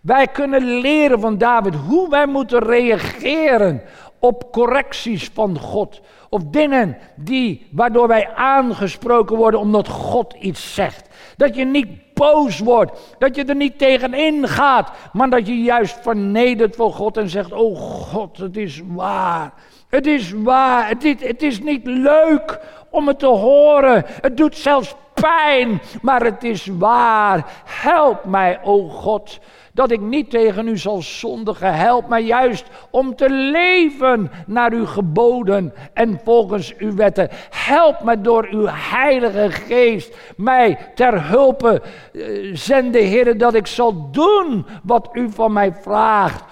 Wij 0.02 0.28
kunnen 0.28 0.80
leren 0.80 1.20
van 1.20 1.38
David 1.38 1.76
hoe 1.76 2.10
wij 2.10 2.28
moeten 2.28 2.60
reageren 2.60 3.82
op 4.20 4.52
correcties 4.52 5.30
van 5.34 5.60
God. 5.60 6.02
Of 6.30 6.42
dingen 6.44 6.98
die, 7.16 7.68
waardoor 7.72 8.08
wij 8.08 8.30
aangesproken 8.36 9.38
worden 9.38 9.60
omdat 9.60 9.88
God 9.88 10.36
iets 10.40 10.74
zegt. 10.74 11.10
Dat 11.38 11.56
je 11.56 11.66
niet 11.66 12.14
boos 12.14 12.60
wordt, 12.60 13.16
dat 13.18 13.36
je 13.36 13.44
er 13.44 13.56
niet 13.56 13.78
tegenin 13.78 14.48
gaat, 14.48 14.92
maar 15.14 15.30
dat 15.30 15.48
je 15.48 15.62
juist 15.62 16.00
vernedert 16.02 16.76
voor 16.76 16.94
God 16.94 17.18
en 17.18 17.30
zegt, 17.30 17.52
oh 17.52 17.78
God, 17.78 18.38
het 18.38 18.58
is 18.58 18.82
waar. 18.88 19.54
Het 19.90 20.06
is 20.08 20.32
waar, 20.32 20.88
het 20.88 21.04
is, 21.04 21.16
het 21.20 21.42
is 21.42 21.60
niet 21.60 21.86
leuk 21.86 22.60
om 22.90 23.08
het 23.08 23.20
te 23.20 23.26
horen. 23.26 24.04
Het 24.22 24.38
doet 24.38 24.56
zelfs 24.56 24.96
pijn, 25.14 25.82
maar 26.02 26.24
het 26.24 26.44
is 26.44 26.66
waar. 26.66 27.46
Help 27.66 28.26
mij, 28.26 28.60
o 28.64 28.88
God 28.88 29.40
dat 29.78 29.92
ik 29.92 30.02
niet 30.02 30.30
tegen 30.30 30.68
u 30.68 30.78
zal 30.78 31.02
zondigen. 31.02 31.74
Help 31.74 32.08
mij 32.08 32.24
juist 32.24 32.66
om 32.90 33.16
te 33.16 33.30
leven 33.30 34.32
naar 34.48 34.72
uw 34.72 34.86
geboden 34.86 35.74
en 35.94 36.20
volgens 36.24 36.76
uw 36.78 36.96
wetten. 36.96 37.28
Help 37.50 38.04
mij 38.04 38.22
door 38.22 38.48
uw 38.52 38.66
heilige 38.70 39.52
geest 39.52 40.18
mij 40.38 40.78
ter 40.96 41.28
hulpe 41.28 41.82
uh, 42.12 42.56
zenden, 42.56 43.04
Heer, 43.04 43.38
dat 43.38 43.54
ik 43.54 43.68
zal 43.68 44.12
doen 44.12 44.66
wat 44.84 45.10
u 45.14 45.30
van 45.30 45.54
mij 45.54 45.74
vraagt. 45.74 46.44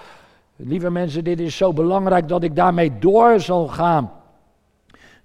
Lieve 0.56 0.90
mensen, 0.90 1.24
dit 1.24 1.40
is 1.40 1.56
zo 1.56 1.72
belangrijk 1.72 2.28
dat 2.28 2.42
ik 2.42 2.56
daarmee 2.56 2.98
door 2.98 3.40
zal 3.40 3.66
gaan. 3.66 4.12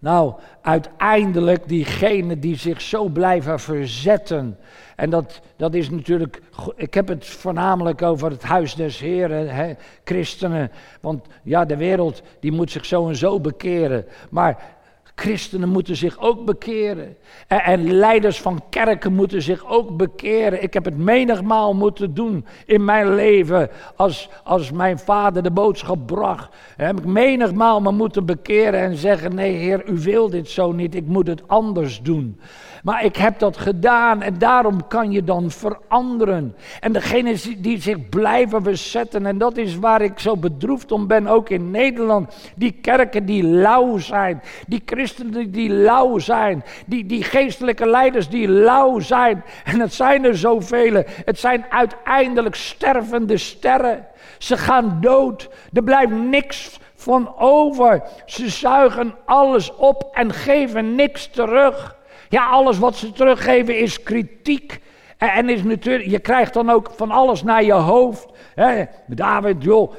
Nou, 0.01 0.33
uiteindelijk 0.61 1.67
diegenen 1.67 2.39
die 2.39 2.55
zich 2.55 2.81
zo 2.81 3.07
blijven 3.07 3.59
verzetten. 3.59 4.57
En 4.95 5.09
dat, 5.09 5.41
dat 5.55 5.73
is 5.73 5.89
natuurlijk, 5.89 6.41
ik 6.75 6.93
heb 6.93 7.07
het 7.07 7.25
voornamelijk 7.25 8.01
over 8.01 8.31
het 8.31 8.43
huis 8.43 8.75
des 8.75 8.99
Heren, 8.99 9.55
hè, 9.55 9.73
christenen. 10.03 10.71
Want 11.01 11.27
ja, 11.43 11.65
de 11.65 11.77
wereld 11.77 12.21
die 12.39 12.51
moet 12.51 12.71
zich 12.71 12.85
zo 12.85 13.07
en 13.07 13.15
zo 13.15 13.39
bekeren. 13.39 14.05
Maar 14.29 14.63
Christenen 15.15 15.69
moeten 15.69 15.95
zich 15.95 16.19
ook 16.19 16.45
bekeren. 16.45 17.17
En, 17.47 17.91
leiders 17.91 18.41
van 18.41 18.63
kerken 18.69 19.13
moeten 19.13 19.41
zich 19.41 19.65
ook 19.65 19.97
bekeren. 19.97 20.63
Ik 20.63 20.73
heb 20.73 20.85
het 20.85 20.97
menigmaal 20.97 21.73
moeten 21.73 22.13
doen 22.13 22.45
in 22.65 22.85
mijn 22.85 23.15
leven. 23.15 23.69
Als, 23.95 24.29
als 24.43 24.71
mijn 24.71 24.99
vader 24.99 25.43
de 25.43 25.51
boodschap 25.51 26.07
bracht. 26.07 26.49
Heb 26.75 26.97
ik 26.97 27.05
menigmaal 27.05 27.81
me 27.81 27.91
moeten 27.91 28.25
bekeren 28.25 28.79
en 28.79 28.95
zeggen: 28.95 29.35
Nee, 29.35 29.55
Heer, 29.55 29.89
u 29.89 29.97
wil 29.97 30.29
dit 30.29 30.49
zo 30.49 30.71
niet. 30.71 30.95
Ik 30.95 31.05
moet 31.05 31.27
het 31.27 31.47
anders 31.47 32.01
doen. 32.01 32.39
Maar 32.83 33.05
ik 33.05 33.15
heb 33.15 33.39
dat 33.39 33.57
gedaan 33.57 34.21
en 34.21 34.37
daarom 34.37 34.87
kan 34.87 35.11
je 35.11 35.23
dan 35.23 35.51
veranderen. 35.51 36.55
En 36.79 36.91
degene 36.91 37.35
die 37.57 37.81
zich 37.81 38.09
blijven 38.09 38.63
verzetten, 38.63 39.25
en 39.25 39.37
dat 39.37 39.57
is 39.57 39.75
waar 39.75 40.01
ik 40.01 40.19
zo 40.19 40.37
bedroefd 40.37 40.91
om 40.91 41.07
ben, 41.07 41.27
ook 41.27 41.49
in 41.49 41.71
Nederland. 41.71 42.51
Die 42.55 42.71
kerken 42.71 43.25
die 43.25 43.43
lauw 43.43 43.97
zijn, 43.97 44.41
die 44.67 44.81
christenen 44.85 45.51
die 45.51 45.69
lauw 45.69 46.17
zijn, 46.17 46.63
die, 46.85 47.05
die 47.05 47.23
geestelijke 47.23 47.89
leiders 47.89 48.29
die 48.29 48.47
lauw 48.47 48.99
zijn. 48.99 49.43
En 49.63 49.79
het 49.79 49.93
zijn 49.93 50.25
er 50.25 50.37
zoveel. 50.37 51.03
Het 51.25 51.39
zijn 51.39 51.65
uiteindelijk 51.69 52.55
stervende 52.55 53.37
sterren. 53.37 54.07
Ze 54.37 54.57
gaan 54.57 54.97
dood. 55.01 55.49
Er 55.73 55.83
blijft 55.83 56.11
niks 56.11 56.79
van 56.95 57.33
over. 57.37 58.03
Ze 58.25 58.49
zuigen 58.49 59.15
alles 59.25 59.75
op 59.75 60.09
en 60.13 60.33
geven 60.33 60.95
niks 60.95 61.27
terug. 61.27 61.99
Ja, 62.31 62.49
alles 62.49 62.77
wat 62.77 62.95
ze 62.95 63.11
teruggeven 63.11 63.79
is 63.79 64.03
kritiek. 64.03 64.79
En 65.21 65.49
is 65.49 65.63
natuurlijk, 65.63 66.09
je 66.09 66.19
krijgt 66.19 66.53
dan 66.53 66.69
ook 66.69 66.91
van 66.95 67.11
alles 67.11 67.43
naar 67.43 67.63
je 67.63 67.73
hoofd. 67.73 68.25
Hè? 68.55 68.83
David, 69.07 69.63
joh, 69.63 69.93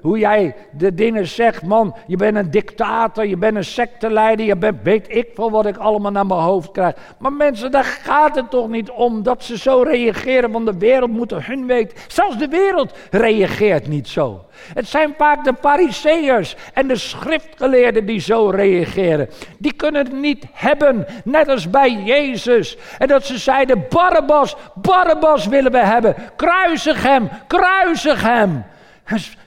hoe, 0.00 0.18
jij 0.18 0.54
de 0.72 0.94
dingen 0.94 1.26
zegt, 1.26 1.62
man. 1.62 1.96
Je 2.06 2.16
bent 2.16 2.36
een 2.36 2.50
dictator, 2.50 3.26
je 3.26 3.36
bent 3.36 3.56
een 3.56 3.64
secteleider, 3.64 4.46
je 4.46 4.56
bent, 4.56 4.82
weet 4.82 5.06
ik 5.16 5.28
veel 5.34 5.50
wat 5.50 5.66
ik 5.66 5.76
allemaal 5.76 6.10
naar 6.10 6.26
mijn 6.26 6.40
hoofd 6.40 6.70
krijg. 6.70 6.94
Maar 7.18 7.32
mensen, 7.32 7.70
daar 7.70 7.84
gaat 7.84 8.34
het 8.34 8.50
toch 8.50 8.68
niet 8.68 8.90
om 8.90 9.22
dat 9.22 9.44
ze 9.44 9.58
zo 9.58 9.82
reageren, 9.82 10.50
want 10.50 10.66
de 10.66 10.78
wereld 10.78 11.10
moet 11.10 11.30
hun 11.30 11.66
weten. 11.66 11.98
Zelfs 12.08 12.38
de 12.38 12.48
wereld 12.48 12.92
reageert 13.10 13.88
niet 13.88 14.08
zo. 14.08 14.44
Het 14.74 14.86
zijn 14.86 15.14
vaak 15.16 15.44
de 15.44 15.54
fariseërs 15.60 16.56
en 16.72 16.88
de 16.88 16.96
schriftgeleerden 16.96 18.06
die 18.06 18.20
zo 18.20 18.48
reageren. 18.48 19.28
Die 19.58 19.72
kunnen 19.72 20.04
het 20.04 20.12
niet 20.12 20.44
hebben, 20.52 21.06
net 21.24 21.48
als 21.48 21.70
bij 21.70 21.92
Jezus. 21.92 22.76
En 22.98 23.08
dat 23.08 23.26
ze 23.26 23.38
zeiden, 23.38 23.86
Barabbas, 23.88 24.56
Barabbas 24.74 25.46
willen 25.46 25.72
we 25.72 25.78
hebben. 25.78 26.14
Kruisig 26.36 27.02
hem, 27.02 27.28
kruisig 27.46 28.22
hem. 28.22 28.64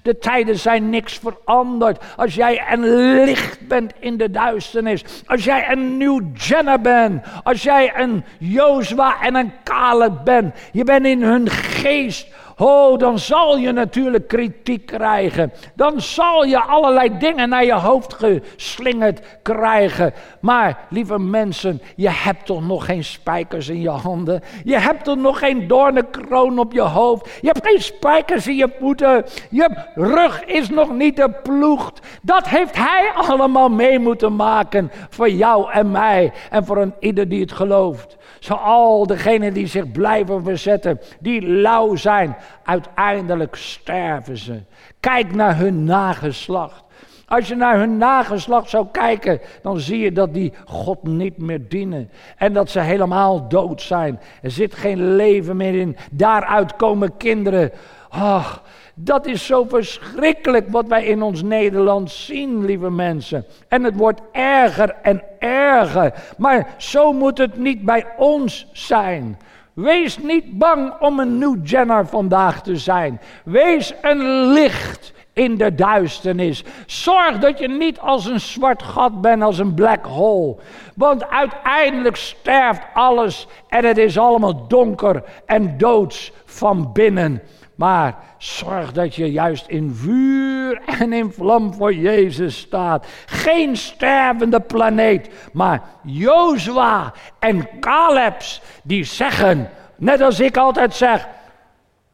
De 0.02 0.18
tijden 0.18 0.60
zijn 0.60 0.90
niks 0.90 1.20
veranderd. 1.20 2.04
Als 2.16 2.36
jij 2.36 2.64
een 2.72 3.14
licht 3.24 3.68
bent 3.68 3.94
in 4.00 4.18
de 4.18 4.32
duisternis. 4.32 5.04
Als 5.26 5.44
jij 5.44 5.72
een 5.72 5.98
nieuw 5.98 6.22
Jenner 6.34 6.82
bent. 6.82 7.26
Als 7.44 7.64
jij 7.64 7.94
een 7.96 8.24
Jozua 8.38 9.22
en 9.22 9.36
een 9.36 9.54
Caleb 9.64 10.24
bent. 10.24 10.56
Je 10.72 10.84
bent 10.84 11.06
in 11.06 11.24
hun 11.24 11.50
geest 11.50 12.28
Oh, 12.63 12.97
dan 12.97 13.19
zal 13.19 13.58
je 13.58 13.71
natuurlijk 13.71 14.28
kritiek 14.28 14.86
krijgen. 14.86 15.54
Dan 15.76 16.02
zal 16.02 16.43
je 16.43 16.60
allerlei 16.60 17.17
dingen 17.17 17.50
naar 17.50 17.65
je 17.65 17.74
hoofd 17.74 18.13
geslingerd 18.13 19.21
krijgen. 19.41 20.13
Maar, 20.41 20.80
lieve 20.89 21.19
mensen, 21.19 21.82
je 21.95 22.10
hebt 22.10 22.45
toch 22.45 22.67
nog 22.67 22.86
geen 22.86 23.04
spijkers 23.04 23.69
in 23.69 23.82
je 23.82 23.89
handen. 23.89 24.41
Je 24.63 24.80
hebt 24.80 25.04
toch 25.04 25.17
nog 25.17 25.39
geen 25.39 25.67
doornenkroon 25.67 26.60
op 26.60 26.74
je 26.74 26.82
hoofd. 26.82 27.30
Je 27.41 27.47
hebt 27.47 27.67
geen 27.67 27.82
spijkers 27.82 28.47
in 28.47 28.56
je 28.56 28.69
voeten. 28.80 29.26
Je 29.50 29.69
rug 29.95 30.45
is 30.45 30.69
nog 30.69 30.91
niet 30.91 31.19
geploegd. 31.19 32.00
Dat 32.21 32.50
heeft 32.50 32.76
hij 32.78 33.12
allemaal 33.15 33.69
mee 33.69 34.00
moeten 34.00 34.36
maken 34.36 34.91
voor 35.10 35.30
jou 35.30 35.71
en 35.71 35.91
mij. 35.91 36.32
En 36.50 36.65
voor 36.65 36.78
een 36.78 36.93
ieder 37.00 37.30
die 37.30 37.41
het 37.41 37.52
gelooft. 37.52 38.17
Zo 38.41 38.54
al 38.54 39.08
degenen 39.08 39.54
die 39.54 39.67
zich 39.67 39.91
blijven 39.91 40.43
verzetten, 40.43 40.99
die 41.19 41.47
lauw 41.47 41.95
zijn, 41.95 42.36
uiteindelijk 42.63 43.56
sterven 43.56 44.38
ze. 44.38 44.62
Kijk 44.99 45.36
naar 45.36 45.58
hun 45.58 45.84
nageslacht. 45.84 46.84
Als 47.27 47.47
je 47.47 47.56
naar 47.56 47.77
hun 47.77 47.97
nageslacht 47.97 48.69
zou 48.69 48.88
kijken, 48.91 49.39
dan 49.62 49.80
zie 49.80 49.99
je 49.99 50.12
dat 50.12 50.34
die 50.34 50.54
God 50.65 51.04
niet 51.04 51.38
meer 51.38 51.67
dienen. 51.67 52.10
En 52.38 52.54
dat 52.54 52.69
ze 52.69 52.80
helemaal 52.80 53.47
dood 53.47 53.82
zijn. 53.82 54.19
Er 54.41 54.51
zit 54.51 54.75
geen 54.75 55.15
leven 55.15 55.58
meer 55.58 55.80
in. 55.80 55.97
Daaruit 56.12 56.75
komen 56.75 57.17
kinderen. 57.17 57.71
Ach, 58.10 58.63
dat 59.04 59.26
is 59.26 59.46
zo 59.46 59.64
verschrikkelijk 59.64 60.70
wat 60.70 60.88
wij 60.88 61.06
in 61.06 61.22
ons 61.22 61.42
Nederland 61.44 62.12
zien, 62.12 62.66
lieve 62.66 62.90
mensen. 62.90 63.46
En 63.68 63.84
het 63.84 63.96
wordt 63.96 64.22
erger 64.32 64.96
en 65.02 65.24
erger. 65.40 66.14
Maar 66.38 66.74
zo 66.78 67.14
moet 67.14 67.38
het 67.38 67.58
niet 67.58 67.86
bij 67.86 68.06
ons 68.18 68.68
zijn. 68.72 69.38
Wees 69.74 70.18
niet 70.18 70.58
bang 70.58 70.94
om 71.00 71.20
een 71.20 71.38
nieuw 71.38 71.58
Jenner 71.64 72.08
vandaag 72.08 72.62
te 72.62 72.76
zijn. 72.76 73.22
Wees 73.44 73.94
een 74.02 74.52
licht 74.52 75.14
in 75.34 75.58
de 75.58 75.76
duisternis. 75.76 76.64
Zorg 76.86 77.40
dat 77.40 77.60
je 77.60 77.68
niet 77.68 78.00
als 78.00 78.26
een 78.26 78.40
zwart 78.40 78.84
gat 78.84 79.22
bent, 79.22 79.44
als 79.44 79.58
een 79.58 79.74
black 79.74 80.06
hole. 80.06 80.56
Want 80.96 81.30
uiteindelijk 81.30 82.16
sterft 82.16 82.82
alles 82.94 83.48
en 83.68 83.86
het 83.86 83.98
is 83.98 84.18
allemaal 84.18 84.68
donker 84.68 85.24
en 85.46 85.78
doods 85.78 86.32
van 86.46 86.92
binnen. 86.94 87.42
Maar 87.82 88.15
zorg 88.38 88.91
dat 88.91 89.15
je 89.15 89.32
juist 89.32 89.67
in 89.67 89.94
vuur 89.94 90.82
en 91.00 91.13
in 91.13 91.32
vlam 91.32 91.74
voor 91.74 91.94
Jezus 91.94 92.58
staat. 92.58 93.08
Geen 93.26 93.78
stervende 93.78 94.60
planeet, 94.60 95.30
maar 95.54 95.82
Jozua 96.04 97.13
en 97.39 97.67
Calebs 97.80 98.62
die 98.84 99.04
zeggen, 99.04 99.70
net 99.96 100.22
als 100.22 100.39
ik 100.39 100.58
altijd 100.58 100.94
zeg, 100.94 101.28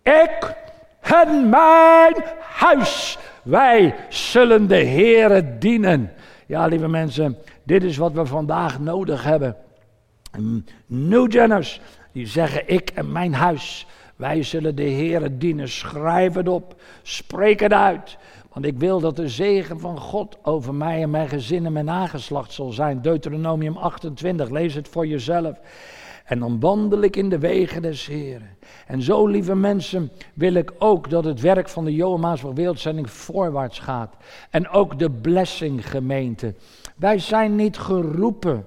ik 0.03 0.55
en 1.01 1.49
mijn 1.49 2.15
huis, 2.39 3.17
wij 3.43 3.95
zullen 4.09 4.67
de 4.67 4.85
Heere 4.85 5.57
dienen. 5.57 6.11
Ja, 6.45 6.65
lieve 6.65 6.87
mensen, 6.87 7.37
dit 7.63 7.83
is 7.83 7.97
wat 7.97 8.11
we 8.11 8.25
vandaag 8.25 8.79
nodig 8.79 9.23
hebben. 9.23 9.55
New 10.85 11.31
Jenners, 11.31 11.81
die 12.11 12.27
zeggen, 12.27 12.61
ik 12.65 12.89
en 12.89 13.11
mijn 13.11 13.33
huis, 13.33 13.87
wij 14.17 14.43
zullen 14.43 14.75
de 14.75 14.89
Heere 14.89 15.37
dienen. 15.37 15.69
Schrijf 15.69 16.33
het 16.33 16.47
op. 16.49 16.81
Spreek 17.01 17.59
het 17.59 17.73
uit. 17.73 18.17
Want 18.53 18.65
ik 18.65 18.79
wil 18.79 18.99
dat 18.99 19.15
de 19.15 19.29
zegen 19.29 19.79
van 19.79 19.99
God 19.99 20.37
over 20.41 20.73
mij 20.73 21.01
en 21.01 21.09
mijn 21.09 21.29
gezin 21.29 21.65
en 21.65 21.73
mijn 21.73 21.85
nageslacht 21.85 22.51
zal 22.51 22.71
zijn. 22.71 23.01
Deuteronomium 23.01 23.77
28. 23.77 24.49
Lees 24.49 24.73
het 24.73 24.87
voor 24.87 25.07
jezelf. 25.07 25.59
En 26.25 26.39
dan 26.39 26.59
wandel 26.59 27.01
ik 27.01 27.15
in 27.15 27.29
de 27.29 27.39
wegen 27.39 27.81
des 27.81 28.05
Heren. 28.05 28.57
En 28.87 29.01
zo, 29.01 29.27
lieve 29.27 29.55
mensen, 29.55 30.11
wil 30.33 30.53
ik 30.53 30.73
ook 30.77 31.09
dat 31.09 31.23
het 31.23 31.41
werk 31.41 31.69
van 31.69 31.85
de 31.85 31.93
Johan 31.93 32.19
Maasburg 32.19 32.55
Wereldzending 32.55 33.09
voorwaarts 33.09 33.79
gaat. 33.79 34.15
En 34.49 34.69
ook 34.69 34.99
de 34.99 35.11
blessing 35.11 35.89
gemeente. 35.89 36.53
Wij 36.95 37.19
zijn 37.19 37.55
niet 37.55 37.77
geroepen 37.77 38.65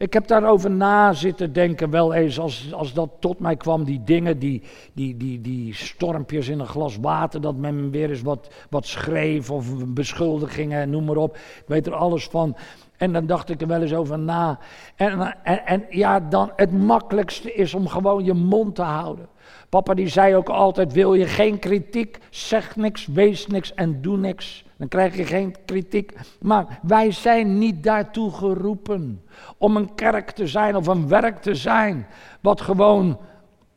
ik 0.00 0.12
heb 0.12 0.26
daarover 0.26 0.70
na 0.70 1.12
zitten 1.12 1.52
denken, 1.52 1.90
wel 1.90 2.14
eens 2.14 2.38
als, 2.38 2.72
als 2.72 2.92
dat 2.92 3.10
tot 3.18 3.38
mij 3.38 3.56
kwam, 3.56 3.84
die 3.84 4.04
dingen, 4.04 4.38
die, 4.38 4.62
die, 4.92 5.16
die, 5.16 5.40
die 5.40 5.74
stormpjes 5.74 6.48
in 6.48 6.60
een 6.60 6.66
glas 6.66 6.96
water, 6.96 7.40
dat 7.40 7.56
men 7.56 7.90
weer 7.90 8.10
eens 8.10 8.22
wat, 8.22 8.50
wat 8.70 8.86
schreef 8.86 9.50
of 9.50 9.86
beschuldigingen, 9.86 10.90
noem 10.90 11.04
maar 11.04 11.16
op. 11.16 11.36
Ik 11.36 11.64
weet 11.66 11.86
er 11.86 11.94
alles 11.94 12.26
van. 12.26 12.56
En 12.96 13.12
dan 13.12 13.26
dacht 13.26 13.50
ik 13.50 13.60
er 13.60 13.66
wel 13.66 13.82
eens 13.82 13.94
over 13.94 14.18
na. 14.18 14.58
En, 14.96 15.36
en, 15.42 15.66
en 15.66 15.84
ja, 15.90 16.20
dan 16.20 16.52
het 16.56 16.72
makkelijkste 16.72 17.54
is 17.54 17.74
om 17.74 17.88
gewoon 17.88 18.24
je 18.24 18.34
mond 18.34 18.74
te 18.74 18.82
houden. 18.82 19.28
Papa 19.68 19.94
die 19.94 20.08
zei 20.08 20.36
ook 20.36 20.48
altijd, 20.48 20.92
wil 20.92 21.14
je 21.14 21.26
geen 21.26 21.58
kritiek, 21.58 22.18
zeg 22.30 22.76
niks, 22.76 23.06
wees 23.06 23.46
niks 23.46 23.74
en 23.74 24.02
doe 24.02 24.16
niks. 24.16 24.64
Dan 24.80 24.88
krijg 24.88 25.16
je 25.16 25.24
geen 25.24 25.54
kritiek. 25.64 26.12
Maar 26.38 26.78
wij 26.82 27.10
zijn 27.10 27.58
niet 27.58 27.82
daartoe 27.82 28.32
geroepen 28.32 29.22
om 29.58 29.76
een 29.76 29.94
kerk 29.94 30.30
te 30.30 30.46
zijn 30.46 30.76
of 30.76 30.86
een 30.86 31.08
werk 31.08 31.42
te 31.42 31.54
zijn 31.54 32.06
wat 32.40 32.60
gewoon 32.60 33.18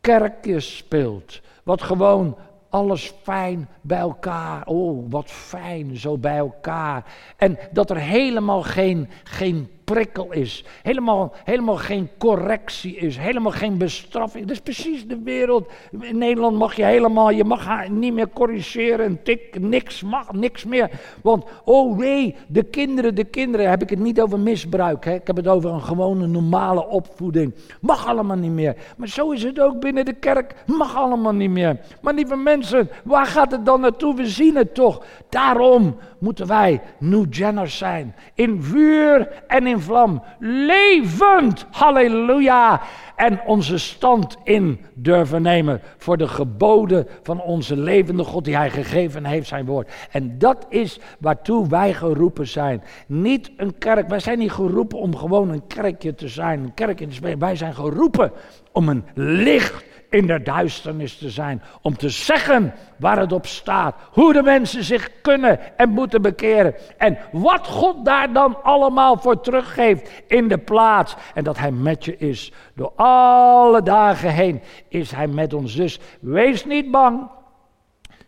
kerkjes 0.02 0.78
speelt. 0.78 1.42
Wat 1.64 1.82
gewoon 1.82 2.38
alles 2.70 3.14
fijn 3.22 3.70
bij 3.82 3.98
elkaar. 3.98 4.66
Oh, 4.66 5.06
wat 5.10 5.32
fijn 5.32 5.98
zo 5.98 6.18
bij 6.18 6.38
elkaar. 6.38 7.06
En 7.38 7.58
dat 7.72 7.90
er 7.90 7.98
helemaal 7.98 8.62
geen, 8.62 9.10
geen 9.24 9.70
prikkel 9.84 10.32
is. 10.32 10.66
Helemaal, 10.82 11.34
helemaal 11.44 11.76
geen 11.76 12.10
correctie 12.18 12.96
is. 12.96 13.18
Helemaal 13.18 13.52
geen 13.52 13.78
bestraffing. 13.78 14.46
Dat 14.46 14.56
is 14.56 14.62
precies 14.62 15.08
de 15.08 15.20
wereld. 15.24 15.72
In 16.00 16.18
Nederland 16.18 16.58
mag 16.58 16.76
je 16.76 16.84
helemaal, 16.84 17.30
je 17.30 17.44
mag 17.44 17.66
haar 17.66 17.90
niet 17.90 18.14
meer 18.14 18.30
corrigeren. 18.30 19.24
Tik, 19.24 19.60
niks 19.60 20.02
mag, 20.02 20.32
niks 20.32 20.64
meer. 20.64 20.90
Want, 21.22 21.46
oh 21.64 21.98
nee, 21.98 22.36
de 22.48 22.64
kinderen, 22.64 23.16
de 23.16 23.24
kinderen, 23.24 23.70
heb 23.70 23.82
ik 23.82 23.90
het 23.90 24.00
niet 24.00 24.22
over 24.22 24.40
misbruik. 24.40 25.06
Hè? 25.06 25.14
Ik 25.14 25.28
heb 25.28 25.36
het 25.36 25.48
over 25.48 25.70
een 25.70 25.82
gewone 25.82 26.28
normale 26.28 26.88
opvoeding. 26.88 27.54
Mag 27.82 28.08
allemaal 28.08 28.38
niet 28.38 28.52
meer. 28.52 28.76
Maar 28.98 29.08
zo 29.08 29.32
is 29.32 29.44
het 29.44 29.60
ook 29.60 29.80
binnen 29.80 30.06
de 30.06 30.14
kerk. 30.14 30.56
Mag 30.66 30.96
allemaal 30.96 31.34
niet 31.34 31.50
meer. 31.50 31.80
Maar 32.02 32.14
lieve 32.14 32.36
mensen, 32.36 32.90
waar 33.04 33.26
gaat 33.26 33.52
het 33.52 33.66
dan 33.66 33.82
naartoe? 33.82 34.16
We 34.16 34.28
zien 34.28 34.56
het 34.56 34.74
toch. 34.74 35.06
Daarom 35.30 35.98
moeten 36.24 36.48
wij 36.48 36.82
New 37.00 37.34
Jenners 37.34 37.78
zijn. 37.78 38.16
In 38.34 38.64
vuur 38.64 39.44
en 39.48 39.68
in 39.68 39.80
vlam. 39.80 40.24
Levend. 40.40 41.66
Halleluja. 41.72 42.82
En 43.16 43.42
onze 43.46 43.78
stand 43.78 44.38
in 44.44 44.80
durven 44.94 45.42
nemen 45.42 45.82
voor 45.98 46.18
de 46.18 46.28
geboden 46.28 47.08
van 47.24 47.42
onze 47.42 47.78
levende 47.78 48.24
God 48.24 48.46
die 48.46 48.56
Hij 48.56 48.70
gegeven 48.70 49.26
heeft, 49.26 49.48
zijn 49.48 49.66
woord. 49.66 49.92
En 50.12 50.38
dat 50.38 50.66
is 50.70 51.00
waartoe 51.20 51.68
wij 51.68 51.94
geroepen 51.94 52.48
zijn. 52.48 52.84
Niet 53.08 53.52
een 53.58 53.78
kerk. 53.78 54.10
Wij 54.10 54.20
zijn 54.20 54.40
niet 54.40 54.52
geroepen 54.52 54.98
om 54.98 55.16
gewoon 55.16 55.50
een 55.50 55.68
kerkje 55.68 56.16
te 56.16 56.28
zijn. 56.28 56.64
Een 56.64 56.74
kerkje 56.74 57.08
te 57.08 57.14
spelen. 57.14 57.40
Wij 57.40 57.56
zijn 57.56 57.76
geroepen 57.76 58.32
om 58.72 58.90
een 58.90 59.04
licht 59.14 59.84
in 60.14 60.28
de 60.28 60.42
duisternis 60.42 61.18
te 61.18 61.30
zijn. 61.30 61.62
Om 61.82 61.98
te 61.98 62.10
zeggen 62.10 62.74
waar 62.98 63.20
het 63.20 63.32
op 63.32 63.46
staat. 63.46 63.96
Hoe 64.12 64.34
de 64.34 64.44
mensen 64.44 64.84
zich 64.84 65.10
kunnen 65.22 65.78
en 65.78 65.90
moeten 65.90 66.22
bekeren. 66.22 66.76
En 66.98 67.18
wat 67.32 67.68
God 67.68 68.06
daar 68.06 68.34
dan 68.34 68.64
allemaal 68.64 69.18
voor 69.18 69.42
teruggeeft 69.42 70.24
in 70.28 70.48
de 70.48 70.58
plaats. 70.58 71.16
En 71.34 71.44
dat 71.44 71.58
Hij 71.58 71.72
met 71.72 72.06
je 72.06 72.18
is. 72.18 72.52
Door 72.76 72.92
alle 72.96 73.84
dagen 73.84 74.30
heen 74.30 74.62
is 74.88 75.12
Hij 75.12 75.28
met 75.28 75.54
ons. 75.54 75.76
Dus 75.76 76.00
wees 76.22 76.66
niet 76.66 76.92
bang. 76.92 77.30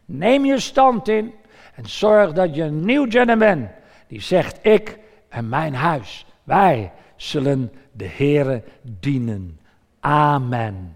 Neem 0.05 0.45
je 0.45 0.59
stand 0.59 1.07
in. 1.07 1.33
En 1.75 1.85
zorg 1.85 2.33
dat 2.33 2.55
je 2.55 2.63
een 2.63 2.85
nieuw 2.85 3.07
bent. 3.37 3.69
Die 4.07 4.21
zegt 4.21 4.59
ik 4.61 4.99
en 5.29 5.49
mijn 5.49 5.75
huis. 5.75 6.25
Wij 6.43 6.91
zullen 7.15 7.71
de 7.91 8.07
Heere 8.07 8.63
dienen. 8.81 9.59
Amen. 9.99 10.95